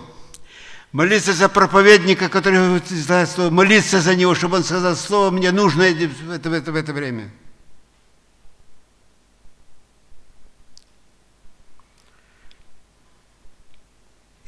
Молиться 0.92 1.34
за 1.34 1.50
проповедника, 1.50 2.30
который 2.30 2.82
знает 2.90 3.30
Слово. 3.30 3.50
Молиться 3.50 4.02
за 4.02 4.16
него, 4.16 4.36
чтобы 4.36 4.58
он 4.58 4.64
сказал 4.64 4.96
Слово 4.96 5.32
мне 5.32 5.52
нужно 5.52 5.90
в 5.90 6.32
это, 6.32 6.50
в 6.50 6.54
это, 6.54 6.72
в 6.72 6.76
это 6.76 6.94
время. 6.94 7.32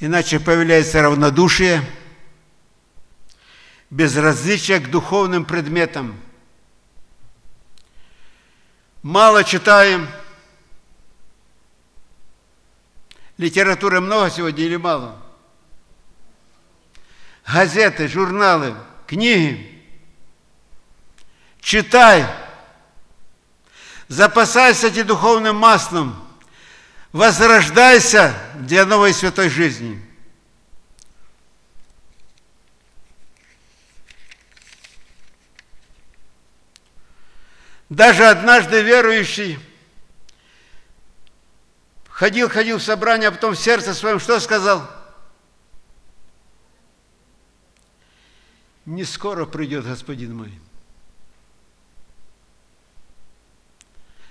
Иначе 0.02 0.40
появляется 0.40 1.02
равнодушие– 1.02 1.84
безразличие 3.90 4.80
к 4.80 4.90
духовным 4.90 5.46
предметам. 5.46 6.20
Мало 9.02 9.44
читаем. 9.44 10.08
Литературы 13.38 14.02
много 14.02 14.30
сегодня 14.30 14.64
или 14.66 14.76
мало? 14.76 15.20
газеты, 17.52 18.08
журналы, 18.08 18.76
книги. 19.08 19.76
Читай. 21.62 22.26
Запасайся 24.08 24.88
этим 24.88 25.08
духовным 25.08 25.56
маслом. 25.56 26.16
Возрождайся 27.12 28.34
для 28.56 28.86
новой 28.86 29.14
святой 29.14 29.50
жизни. 29.50 30.02
Даже 37.90 38.28
однажды 38.28 38.84
верующий 38.84 39.58
ходил, 42.08 42.48
ходил 42.48 42.78
в 42.78 42.84
собрание, 42.84 43.30
а 43.30 43.32
потом 43.32 43.56
в 43.56 43.60
сердце 43.60 43.96
своем 43.96 44.20
что 44.20 44.40
сказал? 44.40 44.88
Не 48.86 49.04
скоро 49.04 49.46
придет 49.46 49.86
Господин 49.86 50.36
мой. 50.36 50.60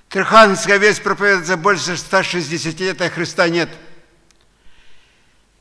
Треханская 0.09 0.79
весть 0.79 1.03
проповедуется 1.03 1.57
больше 1.57 1.97
160 1.97 2.81
лет, 2.81 3.01
а 3.01 3.11
Христа 3.11 3.49
нет. 3.49 3.69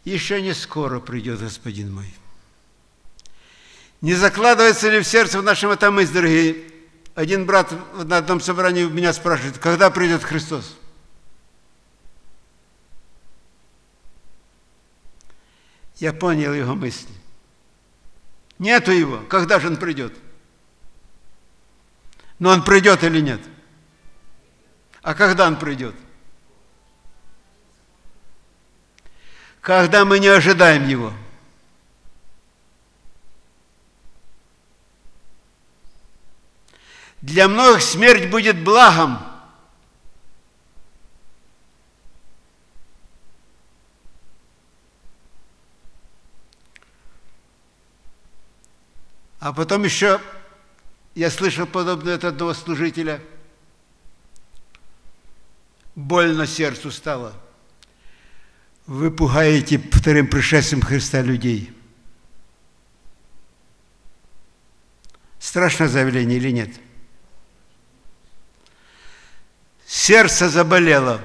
Еще 0.04 0.42
не 0.42 0.54
скоро 0.54 1.00
придет 1.00 1.40
Господин 1.40 1.94
мой. 1.94 2.14
Не 4.02 4.14
закладывается 4.14 4.90
ли 4.90 5.00
в 5.00 5.04
сердце 5.04 5.40
в 5.40 5.44
нашем 5.44 5.72
это 5.72 5.92
мысль, 5.92 6.14
дорогие? 6.14 6.77
Один 7.18 7.48
брат 7.48 7.74
на 7.96 8.18
одном 8.18 8.40
собрании 8.40 8.84
меня 8.84 9.12
спрашивает, 9.12 9.58
когда 9.58 9.90
придет 9.90 10.24
Христос? 10.24 10.78
Я 15.96 16.14
понял 16.14 16.54
его 16.54 16.76
мысли. 16.76 17.10
Нету 18.60 18.92
его. 18.92 19.24
Когда 19.30 19.60
же 19.60 19.70
он 19.70 19.78
придет? 19.78 20.16
Но 22.38 22.52
он 22.52 22.64
придет 22.64 23.04
или 23.04 23.20
нет? 23.20 23.42
А 25.02 25.16
когда 25.16 25.48
он 25.48 25.58
придет? 25.58 25.96
Когда 29.62 30.06
мы 30.06 30.20
не 30.20 30.28
ожидаем 30.28 30.88
его. 30.88 31.12
Для 37.22 37.48
многих 37.48 37.82
смерть 37.82 38.30
будет 38.30 38.64
благом. 38.64 39.20
А 49.40 49.54
потом 49.54 49.84
еще 49.84 50.20
я 51.16 51.32
слышал 51.32 51.66
подобное 51.66 52.16
от 52.16 52.24
одного 52.24 52.54
служителя. 52.54 53.22
Больно 55.96 56.46
сердцу 56.46 56.92
стало. 56.92 57.34
Вы 58.86 59.10
пугаете 59.10 59.80
вторым 59.80 60.28
пришествием 60.28 60.82
Христа 60.82 61.22
людей. 61.22 61.74
Страшное 65.40 65.88
заявление 65.88 66.38
или 66.38 66.52
нет? 66.52 66.70
Сердце 69.88 70.50
заболело. 70.50 71.22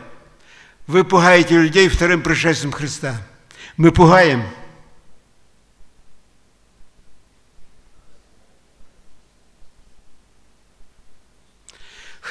Вы 0.86 1.04
пугаете 1.04 1.58
людей 1.58 1.88
вторым 1.88 2.22
пришествием 2.22 2.72
Христа. 2.72 3.20
Мы 3.76 3.90
пугаем– 3.90 4.48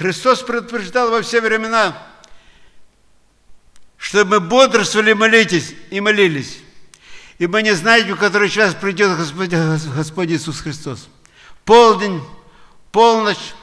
Христос 0.02 0.42
предупреждал 0.42 1.12
во 1.12 1.22
все 1.22 1.42
времена, 1.42 1.96
чтобы 3.98 4.40
мы 4.40 4.48
бодрствовали, 4.48 5.14
молитесь 5.14 5.76
и 5.92 6.02
молились. 6.02 6.58
Ибо 7.38 7.62
не 7.62 7.76
знаете, 7.76 8.16
в 8.16 8.18
который 8.18 8.50
час 8.50 8.74
придет 8.74 9.16
Господь, 9.16 9.50
Господь 9.50 10.30
Иисус 10.30 10.62
Христос. 10.62 11.08
Полдень, 11.66 12.20
полночь 12.92 13.54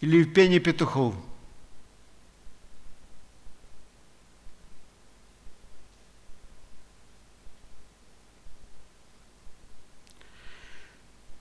или 0.00 0.22
в 0.22 0.32
пении 0.32 0.58
петухов– 0.58 1.14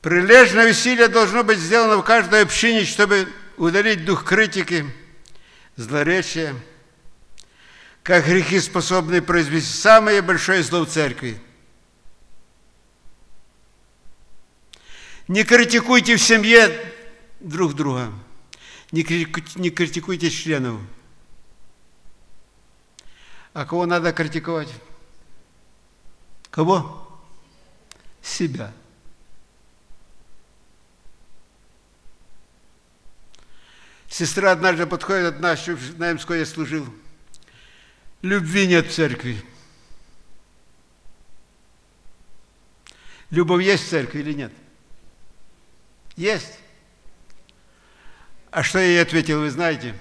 Прилежное 0.07 0.69
усилие 0.69 1.09
должно 1.09 1.43
быть 1.43 1.59
сделано 1.59 1.97
в 1.97 2.03
каждой 2.03 2.43
общине, 2.43 2.85
чтобы 2.85 3.27
удалить 3.57 4.05
дух 4.05 4.23
критики, 4.23 4.85
злоречия, 5.75 6.55
как 8.03 8.25
грехи 8.25 8.61
способны 8.61 9.21
произвести 9.21 9.69
самое 9.69 10.21
большое 10.21 10.63
зло 10.63 10.85
в 10.85 10.89
церкви. 10.89 11.41
Не 15.27 15.43
критикуйте 15.43 16.15
в 16.15 16.21
семье 16.21 16.71
друг 17.41 17.73
друга, 17.73 18.13
не 18.91 19.03
критикуйте 19.03 20.29
членов. 20.29 20.81
А 23.53 23.65
кого 23.65 23.85
надо 23.85 24.13
критиковать? 24.13 24.73
Кого? 26.51 27.07
Себя. 28.21 28.73
Сестра 34.07 34.51
однажды 34.51 34.85
подходит, 34.85 35.35
одна, 35.35 35.55
на 35.97 36.11
Эмской 36.11 36.39
я 36.39 36.45
служил. 36.45 36.87
Любви 38.21 38.67
нет 38.67 38.87
в 38.87 38.93
церкви. 38.93 39.43
Любовь 43.29 43.63
есть 43.63 43.85
в 43.85 43.89
церкви 43.89 44.19
или 44.19 44.33
нет? 44.33 44.53
Есть. 46.15 46.59
А 48.51 48.63
что 48.63 48.79
я 48.79 48.85
ей 48.85 49.01
ответил, 49.01 49.39
вы 49.41 49.49
знаете? 49.49 49.95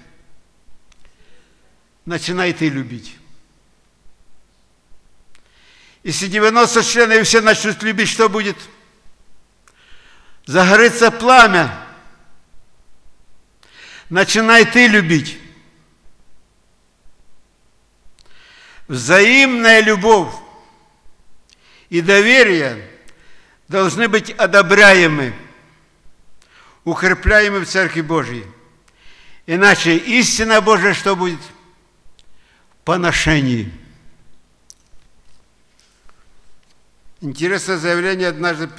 Начинай 2.05 2.53
ты 2.53 2.69
любить. 2.69 3.17
Если 6.03 6.27
90 6.27 6.83
членов 6.83 7.27
все 7.27 7.41
начнут 7.41 7.83
любить, 7.83 8.09
что 8.09 8.29
будет? 8.29 8.57
Загорится 10.45 11.11
пламя 11.11 11.87
начинай 14.09 14.65
ты 14.65 14.87
любить. 14.87 15.39
Взаимная 18.87 19.81
любовь 19.81 20.33
и 21.89 22.01
доверие 22.01 22.89
должны 23.67 24.07
быть 24.07 24.31
одобряемы, 24.31 25.33
укрепляемы 26.87 27.59
в 27.59 27.67
Церкви 27.67 27.99
Божьей. 27.99 28.45
Иначе 29.45 29.97
истина 29.97 30.61
Божия 30.61 30.93
что 30.93 31.17
будет? 31.17 31.41
Поношение. 32.85 33.69
Интересное 37.19 37.75
заявление 37.75 38.29
однажды 38.29 38.69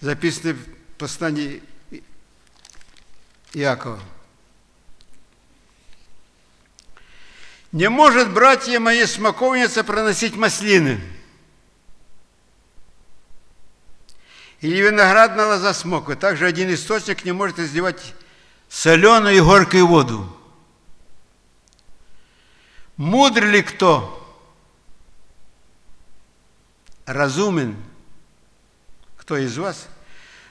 записаны 0.00 0.54
в 0.54 0.64
послании 0.98 1.62
Иакова. 3.52 4.00
Не 7.72 7.88
может, 7.88 8.32
братья 8.32 8.80
мои, 8.80 9.04
смоковница 9.06 9.84
проносить 9.84 10.36
маслины. 10.36 11.00
Или 14.60 14.80
виноградная 14.80 15.46
лоза 15.46 15.72
смоквы. 15.72 16.16
Также 16.16 16.46
один 16.46 16.72
источник 16.74 17.24
не 17.24 17.32
может 17.32 17.58
изливать 17.58 18.14
соленую 18.68 19.36
и 19.36 19.40
горькую 19.40 19.86
воду. 19.86 20.36
Мудр 22.96 23.46
ли 23.46 23.62
кто? 23.62 24.16
Разумен– 27.06 27.76
кто 29.30 29.36
из 29.36 29.56
вас, 29.58 29.86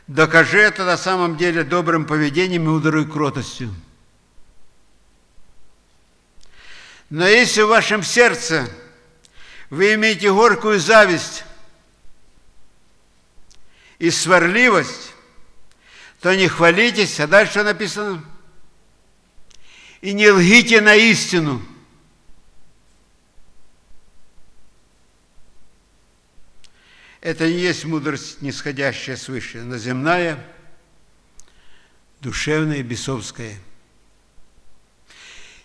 докажи 0.08 0.58
это 0.58 0.86
на 0.86 0.96
самом 0.96 1.36
деле 1.36 1.66
добрым 1.66 2.06
поведением 2.06 2.64
и 2.64 2.68
мудрой 2.68 3.06
кротостью. 3.06 3.76
Но 7.10 7.28
если 7.28 7.62
в 7.62 7.68
вашем 7.68 8.04
сердце 8.04 8.70
вы 9.70 9.96
имеете 9.96 10.32
горькую 10.32 10.80
зависть 10.80 11.44
и 13.98 14.12
сварливость, 14.12 15.14
то 16.22 16.36
не 16.36 16.48
хвалитесь, 16.48 17.20
а 17.20 17.28
дальше 17.28 17.64
написано, 17.64 18.24
и 20.02 20.14
не 20.14 20.30
лгите 20.30 20.82
на 20.82 20.96
истину. 20.96 21.62
Это 27.22 27.48
не 27.48 27.60
есть 27.60 27.86
мудрость, 27.86 28.42
нисходящая 28.42 29.18
свыше, 29.18 29.64
но 29.64 29.78
земная, 29.78 30.46
душевная, 32.22 32.82
бесовская. 32.82 33.58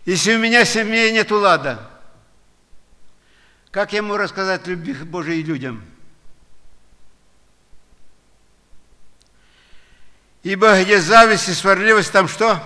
Если 0.04 0.34
у 0.34 0.38
меня 0.38 0.64
семьи 0.64 1.10
нет 1.10 1.30
лада, 1.30 1.90
как 3.70 3.92
я 3.92 3.98
ему 3.98 4.16
рассказать 4.16 4.66
любви 4.66 4.92
Божией 4.92 5.42
людям? 5.42 5.84
Ибо 10.42 10.82
где 10.82 11.00
зависть 11.00 11.48
и 11.48 11.54
сварливость, 11.54 12.12
там 12.12 12.28
что? 12.28 12.62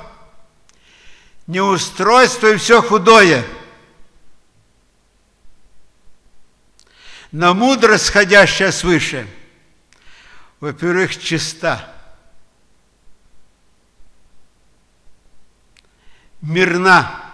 Неустройство 1.46 2.48
и 2.48 2.56
все 2.56 2.82
худое– 2.82 3.44
Но 7.30 7.52
мудрость, 7.52 8.06
сходящая 8.06 8.72
свыше, 8.72 9.28
во-первых, 10.60 11.18
чиста, 11.18 11.94
мирна, 16.40 17.27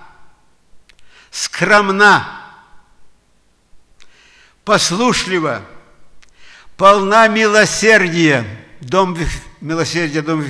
скромна, 1.35 2.41
послушлива, 4.64 5.62
полна 6.76 7.26
милосердия, 7.26 8.45
дом 8.80 9.18
милосердия, 9.61 10.22
дом, 10.22 10.45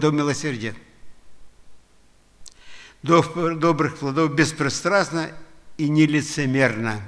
дом 0.00 0.16
милосердия, 0.16 0.74
добрых 3.04 3.96
плодов 3.96 4.34
беспристрастно 4.34 5.30
и 5.78 5.88
нелицемерно. 5.88 7.00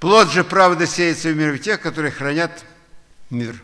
Плод 0.00 0.32
же 0.32 0.42
правды 0.42 0.88
сеется 0.88 1.28
в 1.28 1.36
мире 1.36 1.58
тех, 1.58 1.80
которые 1.80 2.10
хранят 2.10 2.64
мир. 3.30 3.62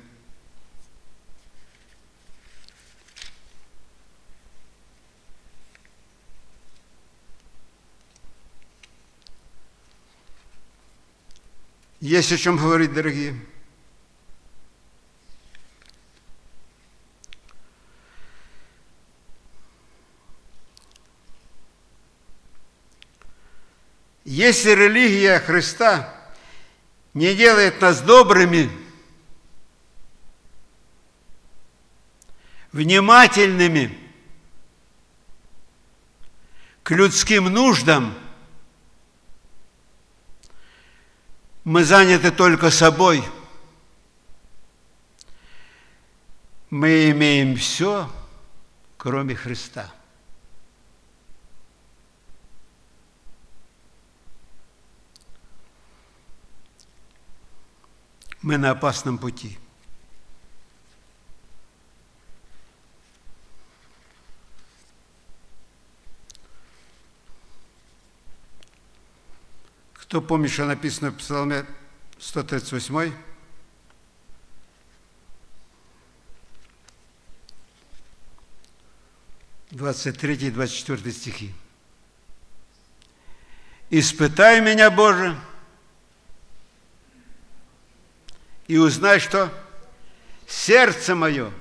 Есть 12.01 12.33
о 12.33 12.39
чем 12.39 12.57
говорить, 12.57 12.93
дорогие. 12.93 13.39
Если 24.25 24.71
религия 24.71 25.39
Христа– 25.41 26.17
не 27.15 27.35
делает 27.35 27.81
нас 27.81 28.03
добрыми, 28.03 28.71
внимательными 32.73 33.99
к 36.83 36.93
людским 36.93 37.47
нуждам, 37.47 38.15
мы 41.65 41.85
заняты 41.85 42.31
только 42.31 42.71
собой. 42.71 43.25
Мы 46.71 47.11
имеем 47.11 47.57
все, 47.57 48.11
кроме 48.97 49.35
Христа. 49.35 49.93
мы 58.43 58.57
на 58.57 58.71
опасном 58.71 59.19
пути. 59.19 59.60
Кто 70.11 70.21
помнит, 70.21 70.51
что 70.51 70.67
написано 70.67 71.13
в 71.13 71.19
Псалме 71.19 71.65
138? 72.19 73.13
Двадцать 79.71 80.19
третий, 80.19 80.51
двадцать 80.51 80.75
четвертый 80.75 81.13
стихи. 81.13 81.55
«Испытай 83.89 84.61
меня, 84.61 84.91
Боже, 84.91 85.39
и 88.67 88.79
узнай, 88.79 89.21
что 89.21 89.49
сердце 90.49 91.15
мое– 91.15 91.53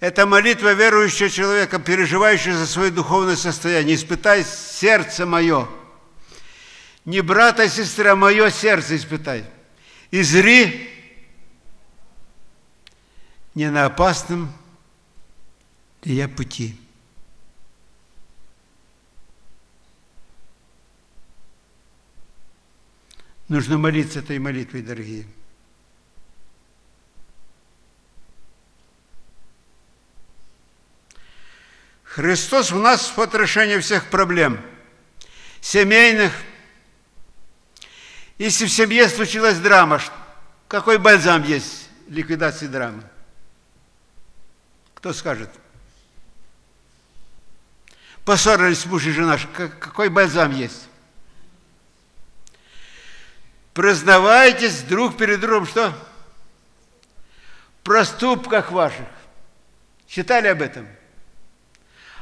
это 0.00 0.26
молитва 0.26 0.74
верующего 0.74 1.28
человека, 1.28 1.78
переживающего 1.80 2.56
за 2.56 2.66
свое 2.66 2.90
духовное 2.90 3.36
состояние. 3.36 3.96
Испытай 3.96 4.44
сердце 4.44 5.26
мое. 5.26 5.68
Не 7.04 7.20
брата 7.20 7.64
и 7.64 7.68
сестра, 7.68 8.12
а 8.12 8.16
мое 8.16 8.50
сердце 8.50 8.96
испытай. 8.96 9.44
И 10.10 10.22
зри 10.22 10.88
не 13.54 13.70
на 13.70 13.86
опасном 13.86 14.52
ли 16.04 16.14
я 16.14 16.28
пути. 16.28 16.76
Нужно 23.48 23.78
молиться 23.78 24.20
этой 24.20 24.38
молитвой, 24.38 24.82
дорогие. 24.82 25.26
Христос 32.18 32.72
в 32.72 32.78
нас 32.80 33.12
вот 33.14 33.32
решение 33.36 33.78
всех 33.78 34.10
проблем, 34.10 34.60
семейных. 35.60 36.32
Если 38.38 38.66
в 38.66 38.72
семье 38.72 39.08
случилась 39.08 39.56
драма, 39.58 40.00
какой 40.66 40.98
бальзам 40.98 41.44
есть 41.44 41.88
ликвидации 42.08 42.66
драмы? 42.66 43.04
Кто 44.94 45.12
скажет? 45.12 45.48
Поссорились 48.24 48.84
муж 48.86 49.06
и 49.06 49.12
жена, 49.12 49.38
какой 49.54 50.08
бальзам 50.08 50.50
есть? 50.50 50.88
Признавайтесь 53.74 54.80
друг 54.80 55.16
перед 55.16 55.38
другом, 55.38 55.68
что? 55.68 55.90
В 57.78 57.84
проступках 57.84 58.72
ваших. 58.72 59.06
Читали 60.08 60.48
об 60.48 60.62
этом? 60.62 60.97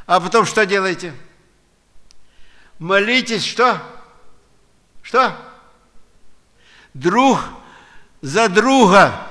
А 0.06 0.20
потом 0.20 0.46
что 0.46 0.64
делаете? 0.64 1.12
Молитесь, 2.78 3.44
что? 3.44 3.82
Что? 5.02 5.36
Друг 6.94 7.40
за 8.20 8.48
друга. 8.48 9.26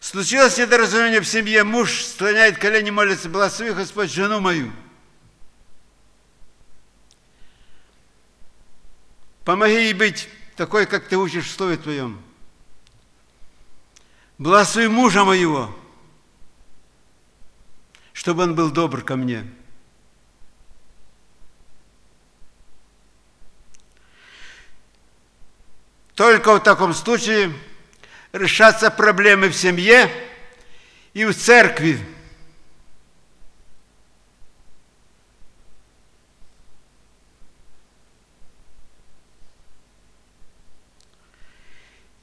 Случилось 0.00 0.58
недоразумение 0.58 1.20
в 1.20 1.28
семье, 1.28 1.64
муж 1.64 2.04
склоняет 2.04 2.58
колени, 2.58 2.90
молится, 2.90 3.28
благослови 3.28 3.72
Господь 3.72 4.10
жену 4.10 4.40
мою. 4.40 4.72
Помоги 9.44 9.74
ей 9.74 9.94
быть 9.94 10.28
такой, 10.56 10.86
как 10.86 11.08
ты 11.08 11.16
учишь 11.16 11.46
в 11.46 11.52
Слове 11.52 11.76
Твоем. 11.76 12.22
Благослови 14.38 14.88
мужа 14.88 15.24
моего, 15.24 15.74
чтобы 18.12 18.42
он 18.44 18.54
был 18.54 18.70
добр 18.70 19.02
ко 19.02 19.16
мне. 19.16 19.44
Только 26.14 26.54
в 26.54 26.60
таком 26.60 26.92
случае 26.92 27.52
решатся 28.32 28.90
проблемы 28.90 29.48
в 29.48 29.54
семье 29.54 30.10
и 31.14 31.24
в 31.24 31.34
церкви. 31.34 31.98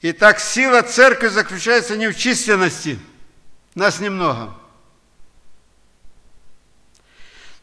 Итак, 0.02 0.40
сила 0.40 0.80
церкви 0.80 1.28
заключается 1.28 1.94
не 1.96 2.08
в 2.08 2.16
численности, 2.16 2.98
нас 3.74 4.00
немного. 4.00 4.59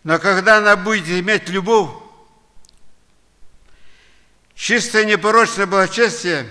Но 0.03 0.19
когда 0.19 0.57
она 0.57 0.75
будет 0.75 1.07
иметь 1.07 1.49
любовь, 1.49 1.89
чистое 4.55 5.05
непорочное 5.05 5.65
благочестие 5.65 6.47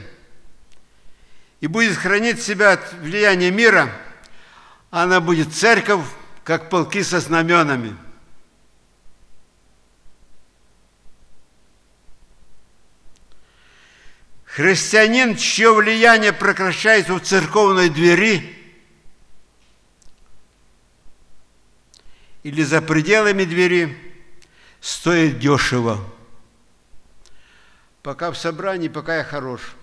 и 1.61 1.66
будет 1.66 1.97
хранить 1.97 2.42
себя 2.42 2.72
от 2.72 2.92
влияния 2.94 3.51
мира, 3.51 3.92
Она 4.90 5.20
будет 5.20 5.53
церковь, 5.53 6.07
как 6.44 6.70
полки 6.70 7.03
со 7.03 7.20
знаменами. 7.20 7.97
Христианин, 14.44 15.36
чье 15.36 15.74
влияние 15.74 16.32
прекращается 16.32 17.12
в 17.12 17.20
церковной 17.20 17.90
двери 17.90 18.55
или 22.47 22.62
за 22.62 22.80
пределами 22.80 23.42
двери, 23.42 23.99
стоит 24.80 25.40
дешево. 25.40 25.99
Пока 28.05 28.30
в 28.30 28.38
собрании, 28.38 28.86
пока 28.86 29.16
я 29.16 29.24
хорош. 29.24 29.74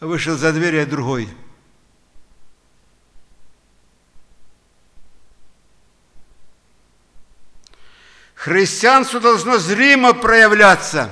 Вышел 0.00 0.36
за 0.36 0.52
дверь, 0.52 0.76
я 0.76 0.84
другой– 0.84 1.30
Христианство 8.34 9.18
должно 9.18 9.56
зримо 9.56 10.12
проявляться 10.12 11.10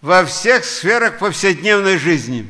во 0.00 0.24
всех 0.24 0.64
сферах 0.64 1.18
повседневной 1.18 1.98
жизни. 1.98 2.46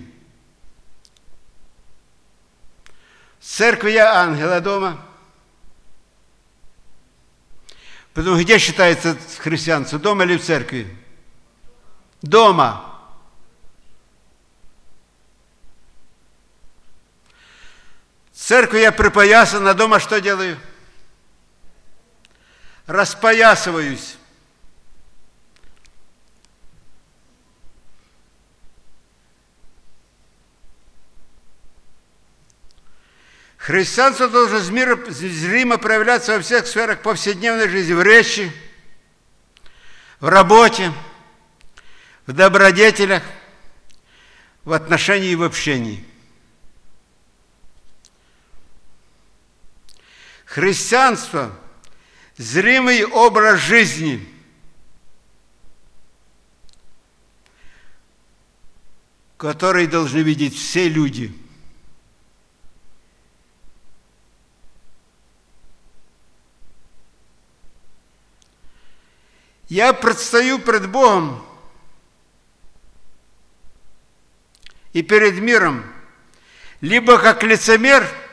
В 3.40 3.44
церкви 3.44 3.92
я 3.92 4.20
ангела 4.20 4.60
дома. 4.60 5.04
Потому 8.14 8.38
где 8.38 8.58
считается 8.58 9.16
христианство, 9.38 9.98
дома 9.98 10.24
или 10.24 10.38
в 10.38 10.42
церкви? 10.42 10.96
Дома. 12.22 12.98
В 18.32 18.38
церкви 18.38 18.78
я 18.78 18.92
припоясан, 18.92 19.66
а 19.66 19.74
дома 19.74 20.00
что 20.00 20.20
делаю? 20.20 20.58
распоясываюсь. 22.86 24.16
Христианство 33.64 34.28
должно 34.28 34.58
зримо 34.58 35.78
проявляться 35.78 36.32
во 36.34 36.42
всех 36.42 36.66
сферах 36.66 37.00
повседневной 37.00 37.66
жизни, 37.66 37.94
в 37.94 38.02
речи, 38.02 38.52
в 40.20 40.28
работе, 40.28 40.92
в 42.26 42.32
добродетелях, 42.34 43.22
в 44.64 44.72
отношении 44.74 45.30
и 45.30 45.34
в 45.34 45.42
общении. 45.42 46.04
Христианство– 50.44 51.58
зримый 52.36 53.02
образ 53.06 53.60
жизни. 53.60 54.28
который 59.36 59.86
должны 59.86 60.20
видеть 60.20 60.56
все 60.56 60.88
люди. 60.88 61.34
Я 69.68 69.92
предстаю 69.92 70.58
пред 70.58 70.90
Богом 70.90 71.44
и 74.92 75.02
перед 75.02 75.38
миром 75.38 75.84
либо 76.80 77.18
как 77.18 77.42
лицемер– 77.42 78.06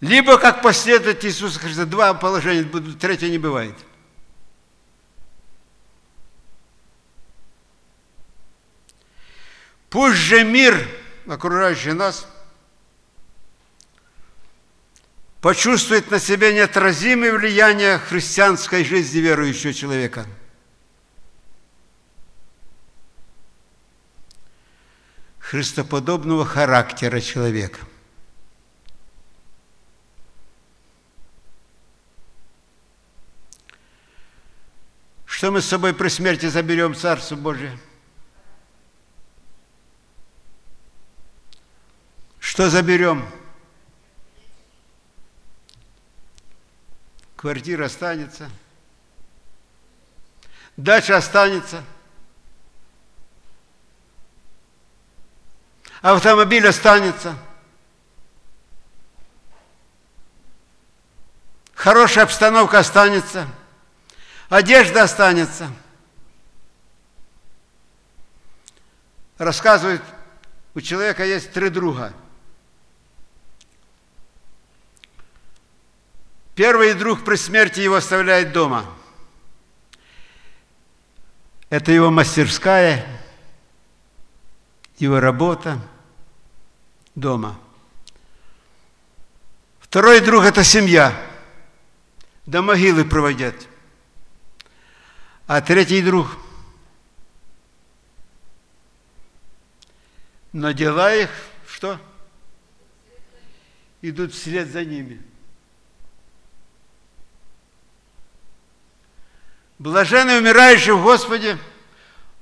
либо 0.00 0.38
как 0.38 0.62
последователь 0.62 1.28
Иисуса 1.28 1.58
Христа. 1.58 1.84
Два 1.84 2.14
положения 2.14 2.62
будут, 2.62 2.98
третье 2.98 3.28
не 3.28 3.38
бывает. 3.38 3.74
Пусть 9.90 10.18
же 10.18 10.44
мир, 10.44 10.86
окружающий 11.26 11.92
нас, 11.92 12.28
почувствует 15.40 16.10
на 16.10 16.18
себе 16.18 16.52
неотразимое 16.52 17.32
влияние 17.32 17.98
христианской 17.98 18.84
жизни 18.84 19.18
верующего 19.20 19.72
человека. 19.72 20.26
Христоподобного 25.38 26.44
характера 26.44 27.20
человека– 27.20 27.78
Что 35.38 35.52
мы 35.52 35.62
с 35.62 35.66
собой 35.66 35.94
при 35.94 36.08
смерти 36.08 36.46
заберем 36.46 36.96
Царство 36.96 37.36
Божие? 37.36 37.78
Что 42.40 42.68
заберем? 42.68 43.24
Квартира 47.38 47.86
останется. 47.86 48.50
Дача 50.76 51.16
останется. 51.16 51.82
Автомобиль 56.02 56.68
останется. 56.68 57.34
Хорошая 61.74 62.24
обстановка 62.24 62.80
останется 62.80 63.48
одежда 64.48 65.02
останется. 65.02 65.70
Рассказывают, 69.36 70.02
у 70.74 70.80
человека 70.80 71.24
есть 71.24 71.52
три 71.52 71.68
друга. 71.68 72.12
Первый 76.58 76.92
друг 76.94 77.24
при 77.24 77.36
смерти 77.36 77.78
его 77.78 77.94
оставляет 77.94 78.52
дома. 78.52 78.84
Это 81.70 81.92
его 81.92 82.10
мастерская, 82.10 83.06
его 84.98 85.20
работа 85.20 85.80
дома. 87.14 87.56
Второй 89.78 90.18
друг– 90.18 90.42
это 90.46 90.64
семья. 90.64 91.16
До 92.44 92.60
могилы 92.60 93.04
проводят– 93.04 93.54
а 95.46 95.60
третий 95.60 96.02
друг. 96.02 96.26
Но 100.52 100.72
дела 100.72 101.14
их 101.14 101.30
что? 101.68 102.00
Идут 104.02 104.34
вслед 104.34 104.68
за 104.68 104.84
ними. 104.84 105.27
Блаженные 109.78 110.38
умирающие 110.38 110.94
в 110.94 111.02
Господе, 111.04 111.56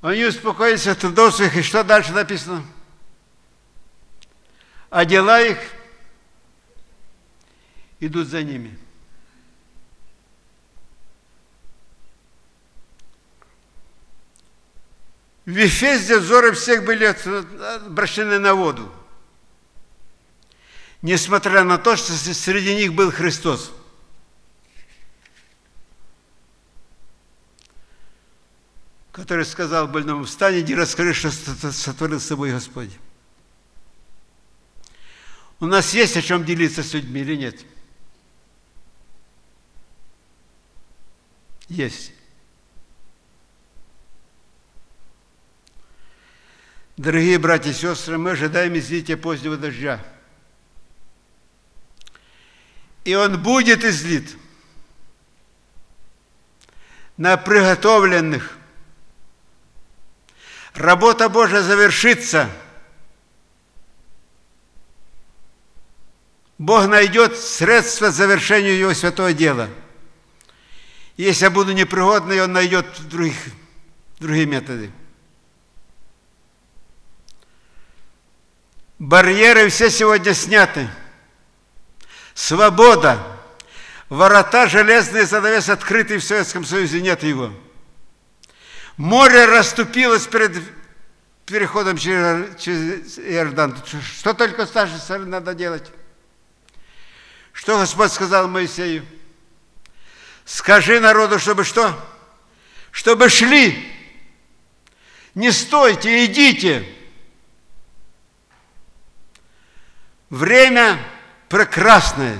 они 0.00 0.24
успокоятся 0.24 0.92
от 0.92 0.98
трудов 0.98 1.34
своих. 1.34 1.56
И 1.56 1.62
что 1.62 1.84
дальше 1.84 2.12
написано? 2.12 2.64
А 4.88 5.04
дела 5.04 5.42
их 5.42 5.58
идут 8.00 8.28
за 8.28 8.42
ними. 8.42 8.78
В 15.44 15.56
Ефезде 15.56 16.18
взоры 16.18 16.52
всех 16.52 16.84
были 16.84 17.04
обращены 17.86 18.38
на 18.38 18.54
воду. 18.54 18.90
Несмотря 21.02 21.62
на 21.62 21.78
то, 21.78 21.96
что 21.96 22.12
среди 22.12 22.74
них 22.74 22.94
был 22.94 23.12
Христос. 23.12 23.72
Который 29.16 29.46
сказал 29.46 29.88
больному, 29.88 30.24
встань, 30.24 30.60
иди 30.60 30.74
расскажи, 30.74 31.14
что 31.14 31.30
сотворил 31.30 32.20
с 32.20 32.26
собой 32.26 32.50
Господь. 32.50 32.90
У 35.58 35.64
нас 35.64 35.94
есть 35.94 36.18
о 36.18 36.22
чем 36.22 36.44
делиться 36.44 36.82
с 36.82 36.92
людьми 36.92 37.22
или 37.22 37.34
нет? 37.34 37.64
Есть. 41.68 42.12
Дорогие 46.98 47.38
братья 47.38 47.70
и 47.70 47.72
сестры, 47.72 48.18
мы 48.18 48.32
ожидаем 48.32 48.76
излития 48.76 49.16
позднего 49.16 49.56
дождя. 49.56 50.04
И 53.06 53.14
он 53.14 53.42
будет 53.42 53.82
излит 53.82 54.36
на 57.16 57.38
приготовленных. 57.38 58.55
Работа 60.76 61.30
Божья 61.30 61.62
завершится. 61.62 62.50
Бог 66.58 66.86
найдет 66.86 67.38
средства 67.38 68.10
завершению 68.10 68.76
Его 68.78 68.94
святого 68.94 69.32
дела. 69.32 69.68
Если 71.16 71.44
я 71.44 71.50
буду 71.50 71.72
непригодный, 71.72 72.42
Он 72.42 72.52
найдет 72.52 72.86
других, 73.08 73.36
другие 74.20 74.46
методы. 74.46 74.90
Барьеры 78.98 79.68
все 79.68 79.90
сегодня 79.90 80.34
сняты. 80.34 80.88
Свобода. 82.34 83.26
Ворота 84.10 84.68
железные 84.68 85.24
занавес 85.24 85.70
открытый 85.70 86.18
в 86.18 86.24
Советском 86.24 86.64
Союзе, 86.64 87.00
нет 87.00 87.22
его. 87.22 87.50
Море 88.96 89.44
расступилось 89.44 90.26
перед 90.26 90.62
переходом 91.44 91.98
через, 91.98 93.18
Иордан. 93.18 93.76
Что 94.00 94.32
только 94.32 94.66
с 94.66 94.74
нашей 94.74 94.98
стороны 94.98 95.26
надо 95.26 95.54
делать? 95.54 95.92
Что 97.52 97.78
Господь 97.78 98.12
сказал 98.12 98.48
Моисею? 98.48 99.04
Скажи 100.44 100.98
народу, 101.00 101.38
чтобы 101.38 101.64
что? 101.64 101.94
Чтобы 102.90 103.28
шли. 103.28 103.92
Не 105.34 105.52
стойте, 105.52 106.24
идите. 106.24 106.88
Время 110.30 110.98
прекрасное. 111.48 112.38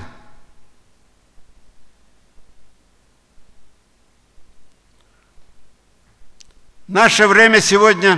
Наше 6.87 7.27
время 7.27 7.59
сегодня 7.59 8.17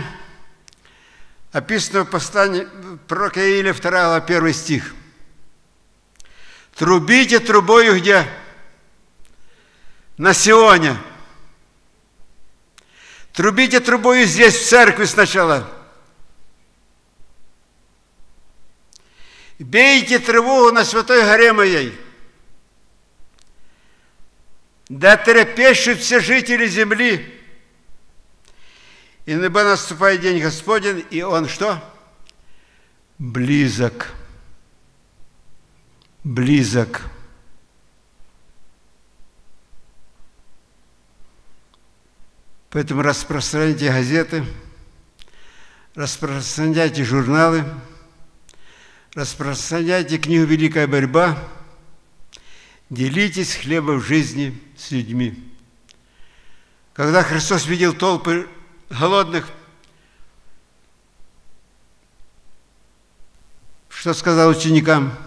описано 1.52 2.04
в 2.04 2.10
послании 2.12 2.68
пророка 3.08 3.40
Ииля 3.40 3.74
2 3.74 3.90
глава 3.90 4.18
1 4.18 4.54
стих. 4.54 4.94
Трубите 6.76 7.40
трубою 7.40 8.00
где? 8.00 8.28
На 10.18 10.36
Сионе. 10.36 10.96
Трубите 13.34 13.80
трубою 13.80 14.28
здесь, 14.28 14.56
в 14.56 14.70
церкви 14.70 15.06
сначала. 15.06 15.68
Бейте 19.58 20.20
тревогу 20.20 20.72
на 20.72 20.86
святой 20.86 21.24
горе 21.24 21.54
моей. 21.54 22.00
Да 24.90 25.18
трепещут 25.18 25.98
все 26.02 26.20
жители 26.20 26.68
земли. 26.68 27.39
И 29.30 29.34
ибо 29.34 29.64
наступает 29.64 30.22
день 30.22 30.42
Господень, 30.42 31.06
и 31.12 31.22
он 31.22 31.48
что? 31.48 31.80
Близок. 33.20 34.12
Близок. 36.24 37.04
Поэтому 42.72 43.04
распространяйте 43.04 43.92
газеты, 43.92 44.44
распространяйте 45.94 47.04
журналы, 47.04 47.66
распространяйте 49.14 50.18
книгу 50.18 50.46
«Великая 50.46 50.88
борьба», 50.88 51.38
делитесь 52.90 53.58
хлебом 53.58 54.02
жизни 54.02 54.60
с 54.76 54.90
людьми. 54.90 55.54
Когда 56.96 57.22
Христос 57.22 57.68
видел 57.68 57.94
толпы 57.94 58.50
голодных, 58.90 59.50
что 63.90 64.14
сказал 64.14 64.50
ученикам? 64.50 65.18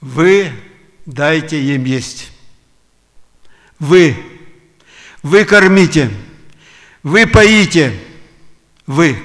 Вы 0.00 0.52
дайте 1.06 1.60
им 1.74 1.84
есть. 1.84 2.30
Вы. 3.78 4.16
Вы 5.22 5.44
кормите. 5.44 6.10
Вы 7.02 7.26
поите. 7.26 7.98
Вы. 8.86 9.22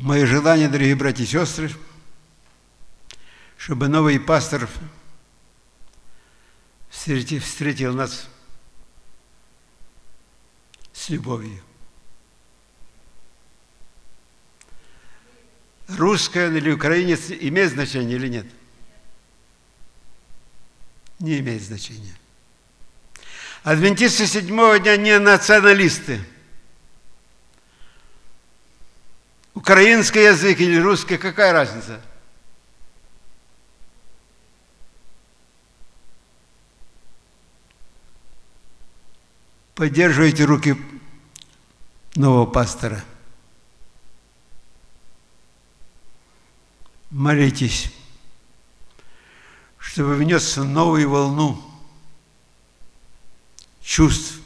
Мое 0.00 0.24
желание, 0.24 0.66
дорогие 0.66 0.96
братья 0.96 1.24
и 1.24 1.26
сестры, 1.26 1.70
чтобы 3.58 3.86
новый 3.88 4.18
пастор 4.18 4.66
встретил 6.90 7.92
нас 7.92 8.26
с 10.94 11.10
любовью. 11.10 11.60
Русская 15.88 16.50
или 16.50 16.70
украинец 16.70 17.30
имеет 17.30 17.72
значение 17.72 18.16
или 18.16 18.28
нет? 18.28 18.46
Не 21.18 21.40
имеет 21.40 21.62
значения. 21.62 22.16
Адвентисты 23.64 24.26
седьмого 24.26 24.78
дня 24.78 24.96
не 24.96 25.18
националисты– 25.18 26.24
Украинский 29.60 30.24
язык 30.24 30.58
или 30.58 30.78
русский, 30.78 31.18
какая 31.18 31.52
разница? 31.52 32.00
Поддерживайте 39.74 40.46
руки 40.46 40.76
нового 42.14 42.46
пастора. 42.46 43.04
Молитесь, 47.10 47.92
чтобы 49.76 50.14
внес 50.14 50.56
новую 50.56 51.10
волну 51.10 51.62
чувств, 53.82 54.36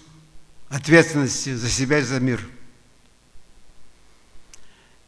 ответственности 0.70 1.54
за 1.54 1.70
себя 1.70 2.00
и 2.00 2.02
за 2.02 2.18
мир– 2.18 2.44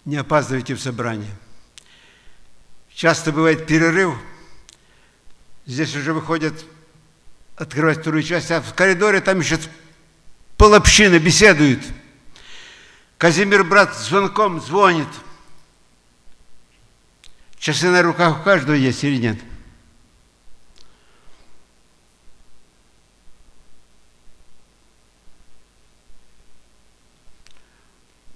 не 0.07 0.17
опаздывайте 0.17 0.75
в 0.75 0.81
собрание. 0.81 1.31
Часто 2.95 3.33
бывает 3.33 3.67
перерыв, 3.67 4.15
здесь 5.67 5.95
уже 5.95 6.15
выходят 6.15 6.55
открывать 7.57 8.01
вторую 8.01 8.23
часть, 8.23 8.51
а 8.51 8.63
в 8.63 8.73
коридоре 8.73 9.21
там 9.21 9.41
еще 9.41 9.59
полобщины 10.57 11.19
беседуют. 11.19 11.83
Казимир 13.19 13.65
брат 13.65 13.95
звонком 13.95 14.61
звонит. 14.61 15.09
Часы 17.59 17.91
на 17.91 18.03
руках 18.03 18.41
у 18.41 18.43
каждого 18.45 18.77
есть 18.77 19.05
или 19.05 19.17
нет?– 19.17 19.39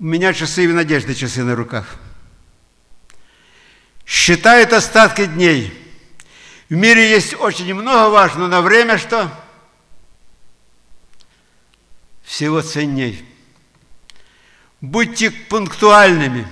У 0.01 0.05
меня 0.05 0.33
часы 0.33 0.65
и 0.65 0.67
в 0.67 0.73
надежде 0.73 1.15
часы 1.15 1.45
на 1.45 1.55
руках. 1.55 1.97
Считают 4.07 4.73
остатки 4.73 5.27
дней. 5.27 5.77
В 6.71 6.75
мире 6.75 7.11
есть 7.11 7.35
очень 7.39 7.75
много 7.75 8.09
важного, 8.09 8.49
но 8.49 8.63
время 8.63 8.97
что? 8.97 9.31
Всего 12.25 12.63
ценней. 12.63 13.23
Будьте 14.81 15.31
пунктуальными, 15.31 16.49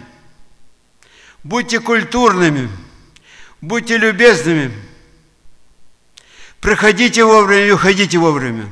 будьте 1.43 1.81
культурными, 1.81 2.69
будьте 3.63 3.97
любезными, 3.97 4.71
приходите 6.61 7.25
вовремя 7.25 7.67
и 7.69 7.71
уходите 7.71 8.19
вовремя. 8.19 8.71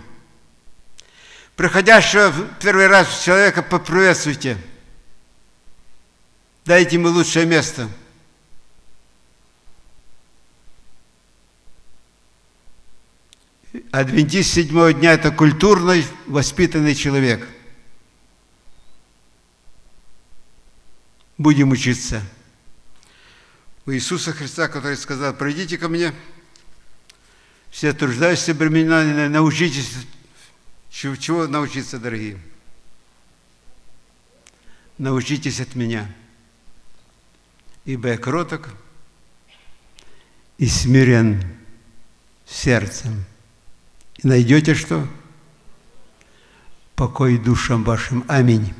Приходящего 1.57 2.29
в 2.29 2.59
первый 2.59 2.87
раз 2.87 3.23
человека 3.25 3.63
поприветствуйте. 3.63 4.59
Дайте 6.67 6.97
ему 6.97 7.09
лучшее 7.09 7.47
место. 7.47 7.89
Адвентист 13.91 14.53
седьмого 14.53 14.93
дня– 14.93 15.13
это 15.15 15.31
культурный, 15.31 16.05
воспитанный 16.27 16.95
человек. 16.95 17.47
Будем 21.39 21.71
учиться. 21.71 22.23
У 23.87 23.93
Иисуса 23.93 24.33
Христа, 24.33 24.69
который 24.69 24.97
сказал, 24.97 25.33
пройдите 25.33 25.79
ко 25.79 25.89
мне, 25.89 26.13
все 27.71 27.93
труждающиеся 27.93 28.55
бремена, 28.55 29.29
научитесь 29.29 29.91
чего 30.97 31.47
научиться, 31.47 31.99
дорогие? 31.99 32.39
Научитесь 34.97 35.61
от 35.61 35.75
меня, 35.75 36.11
ибо 37.85 38.09
я 38.09 38.17
кроток 38.17 38.71
и 40.57 40.67
смирен 40.67 41.45
сердцем. 42.47 43.27
И 44.17 44.27
найдете 44.27 44.75
что? 44.75 45.07
Покой 46.95 47.37
душам 47.37 47.85
вашим. 47.85 48.25
Аминь. 48.27 48.73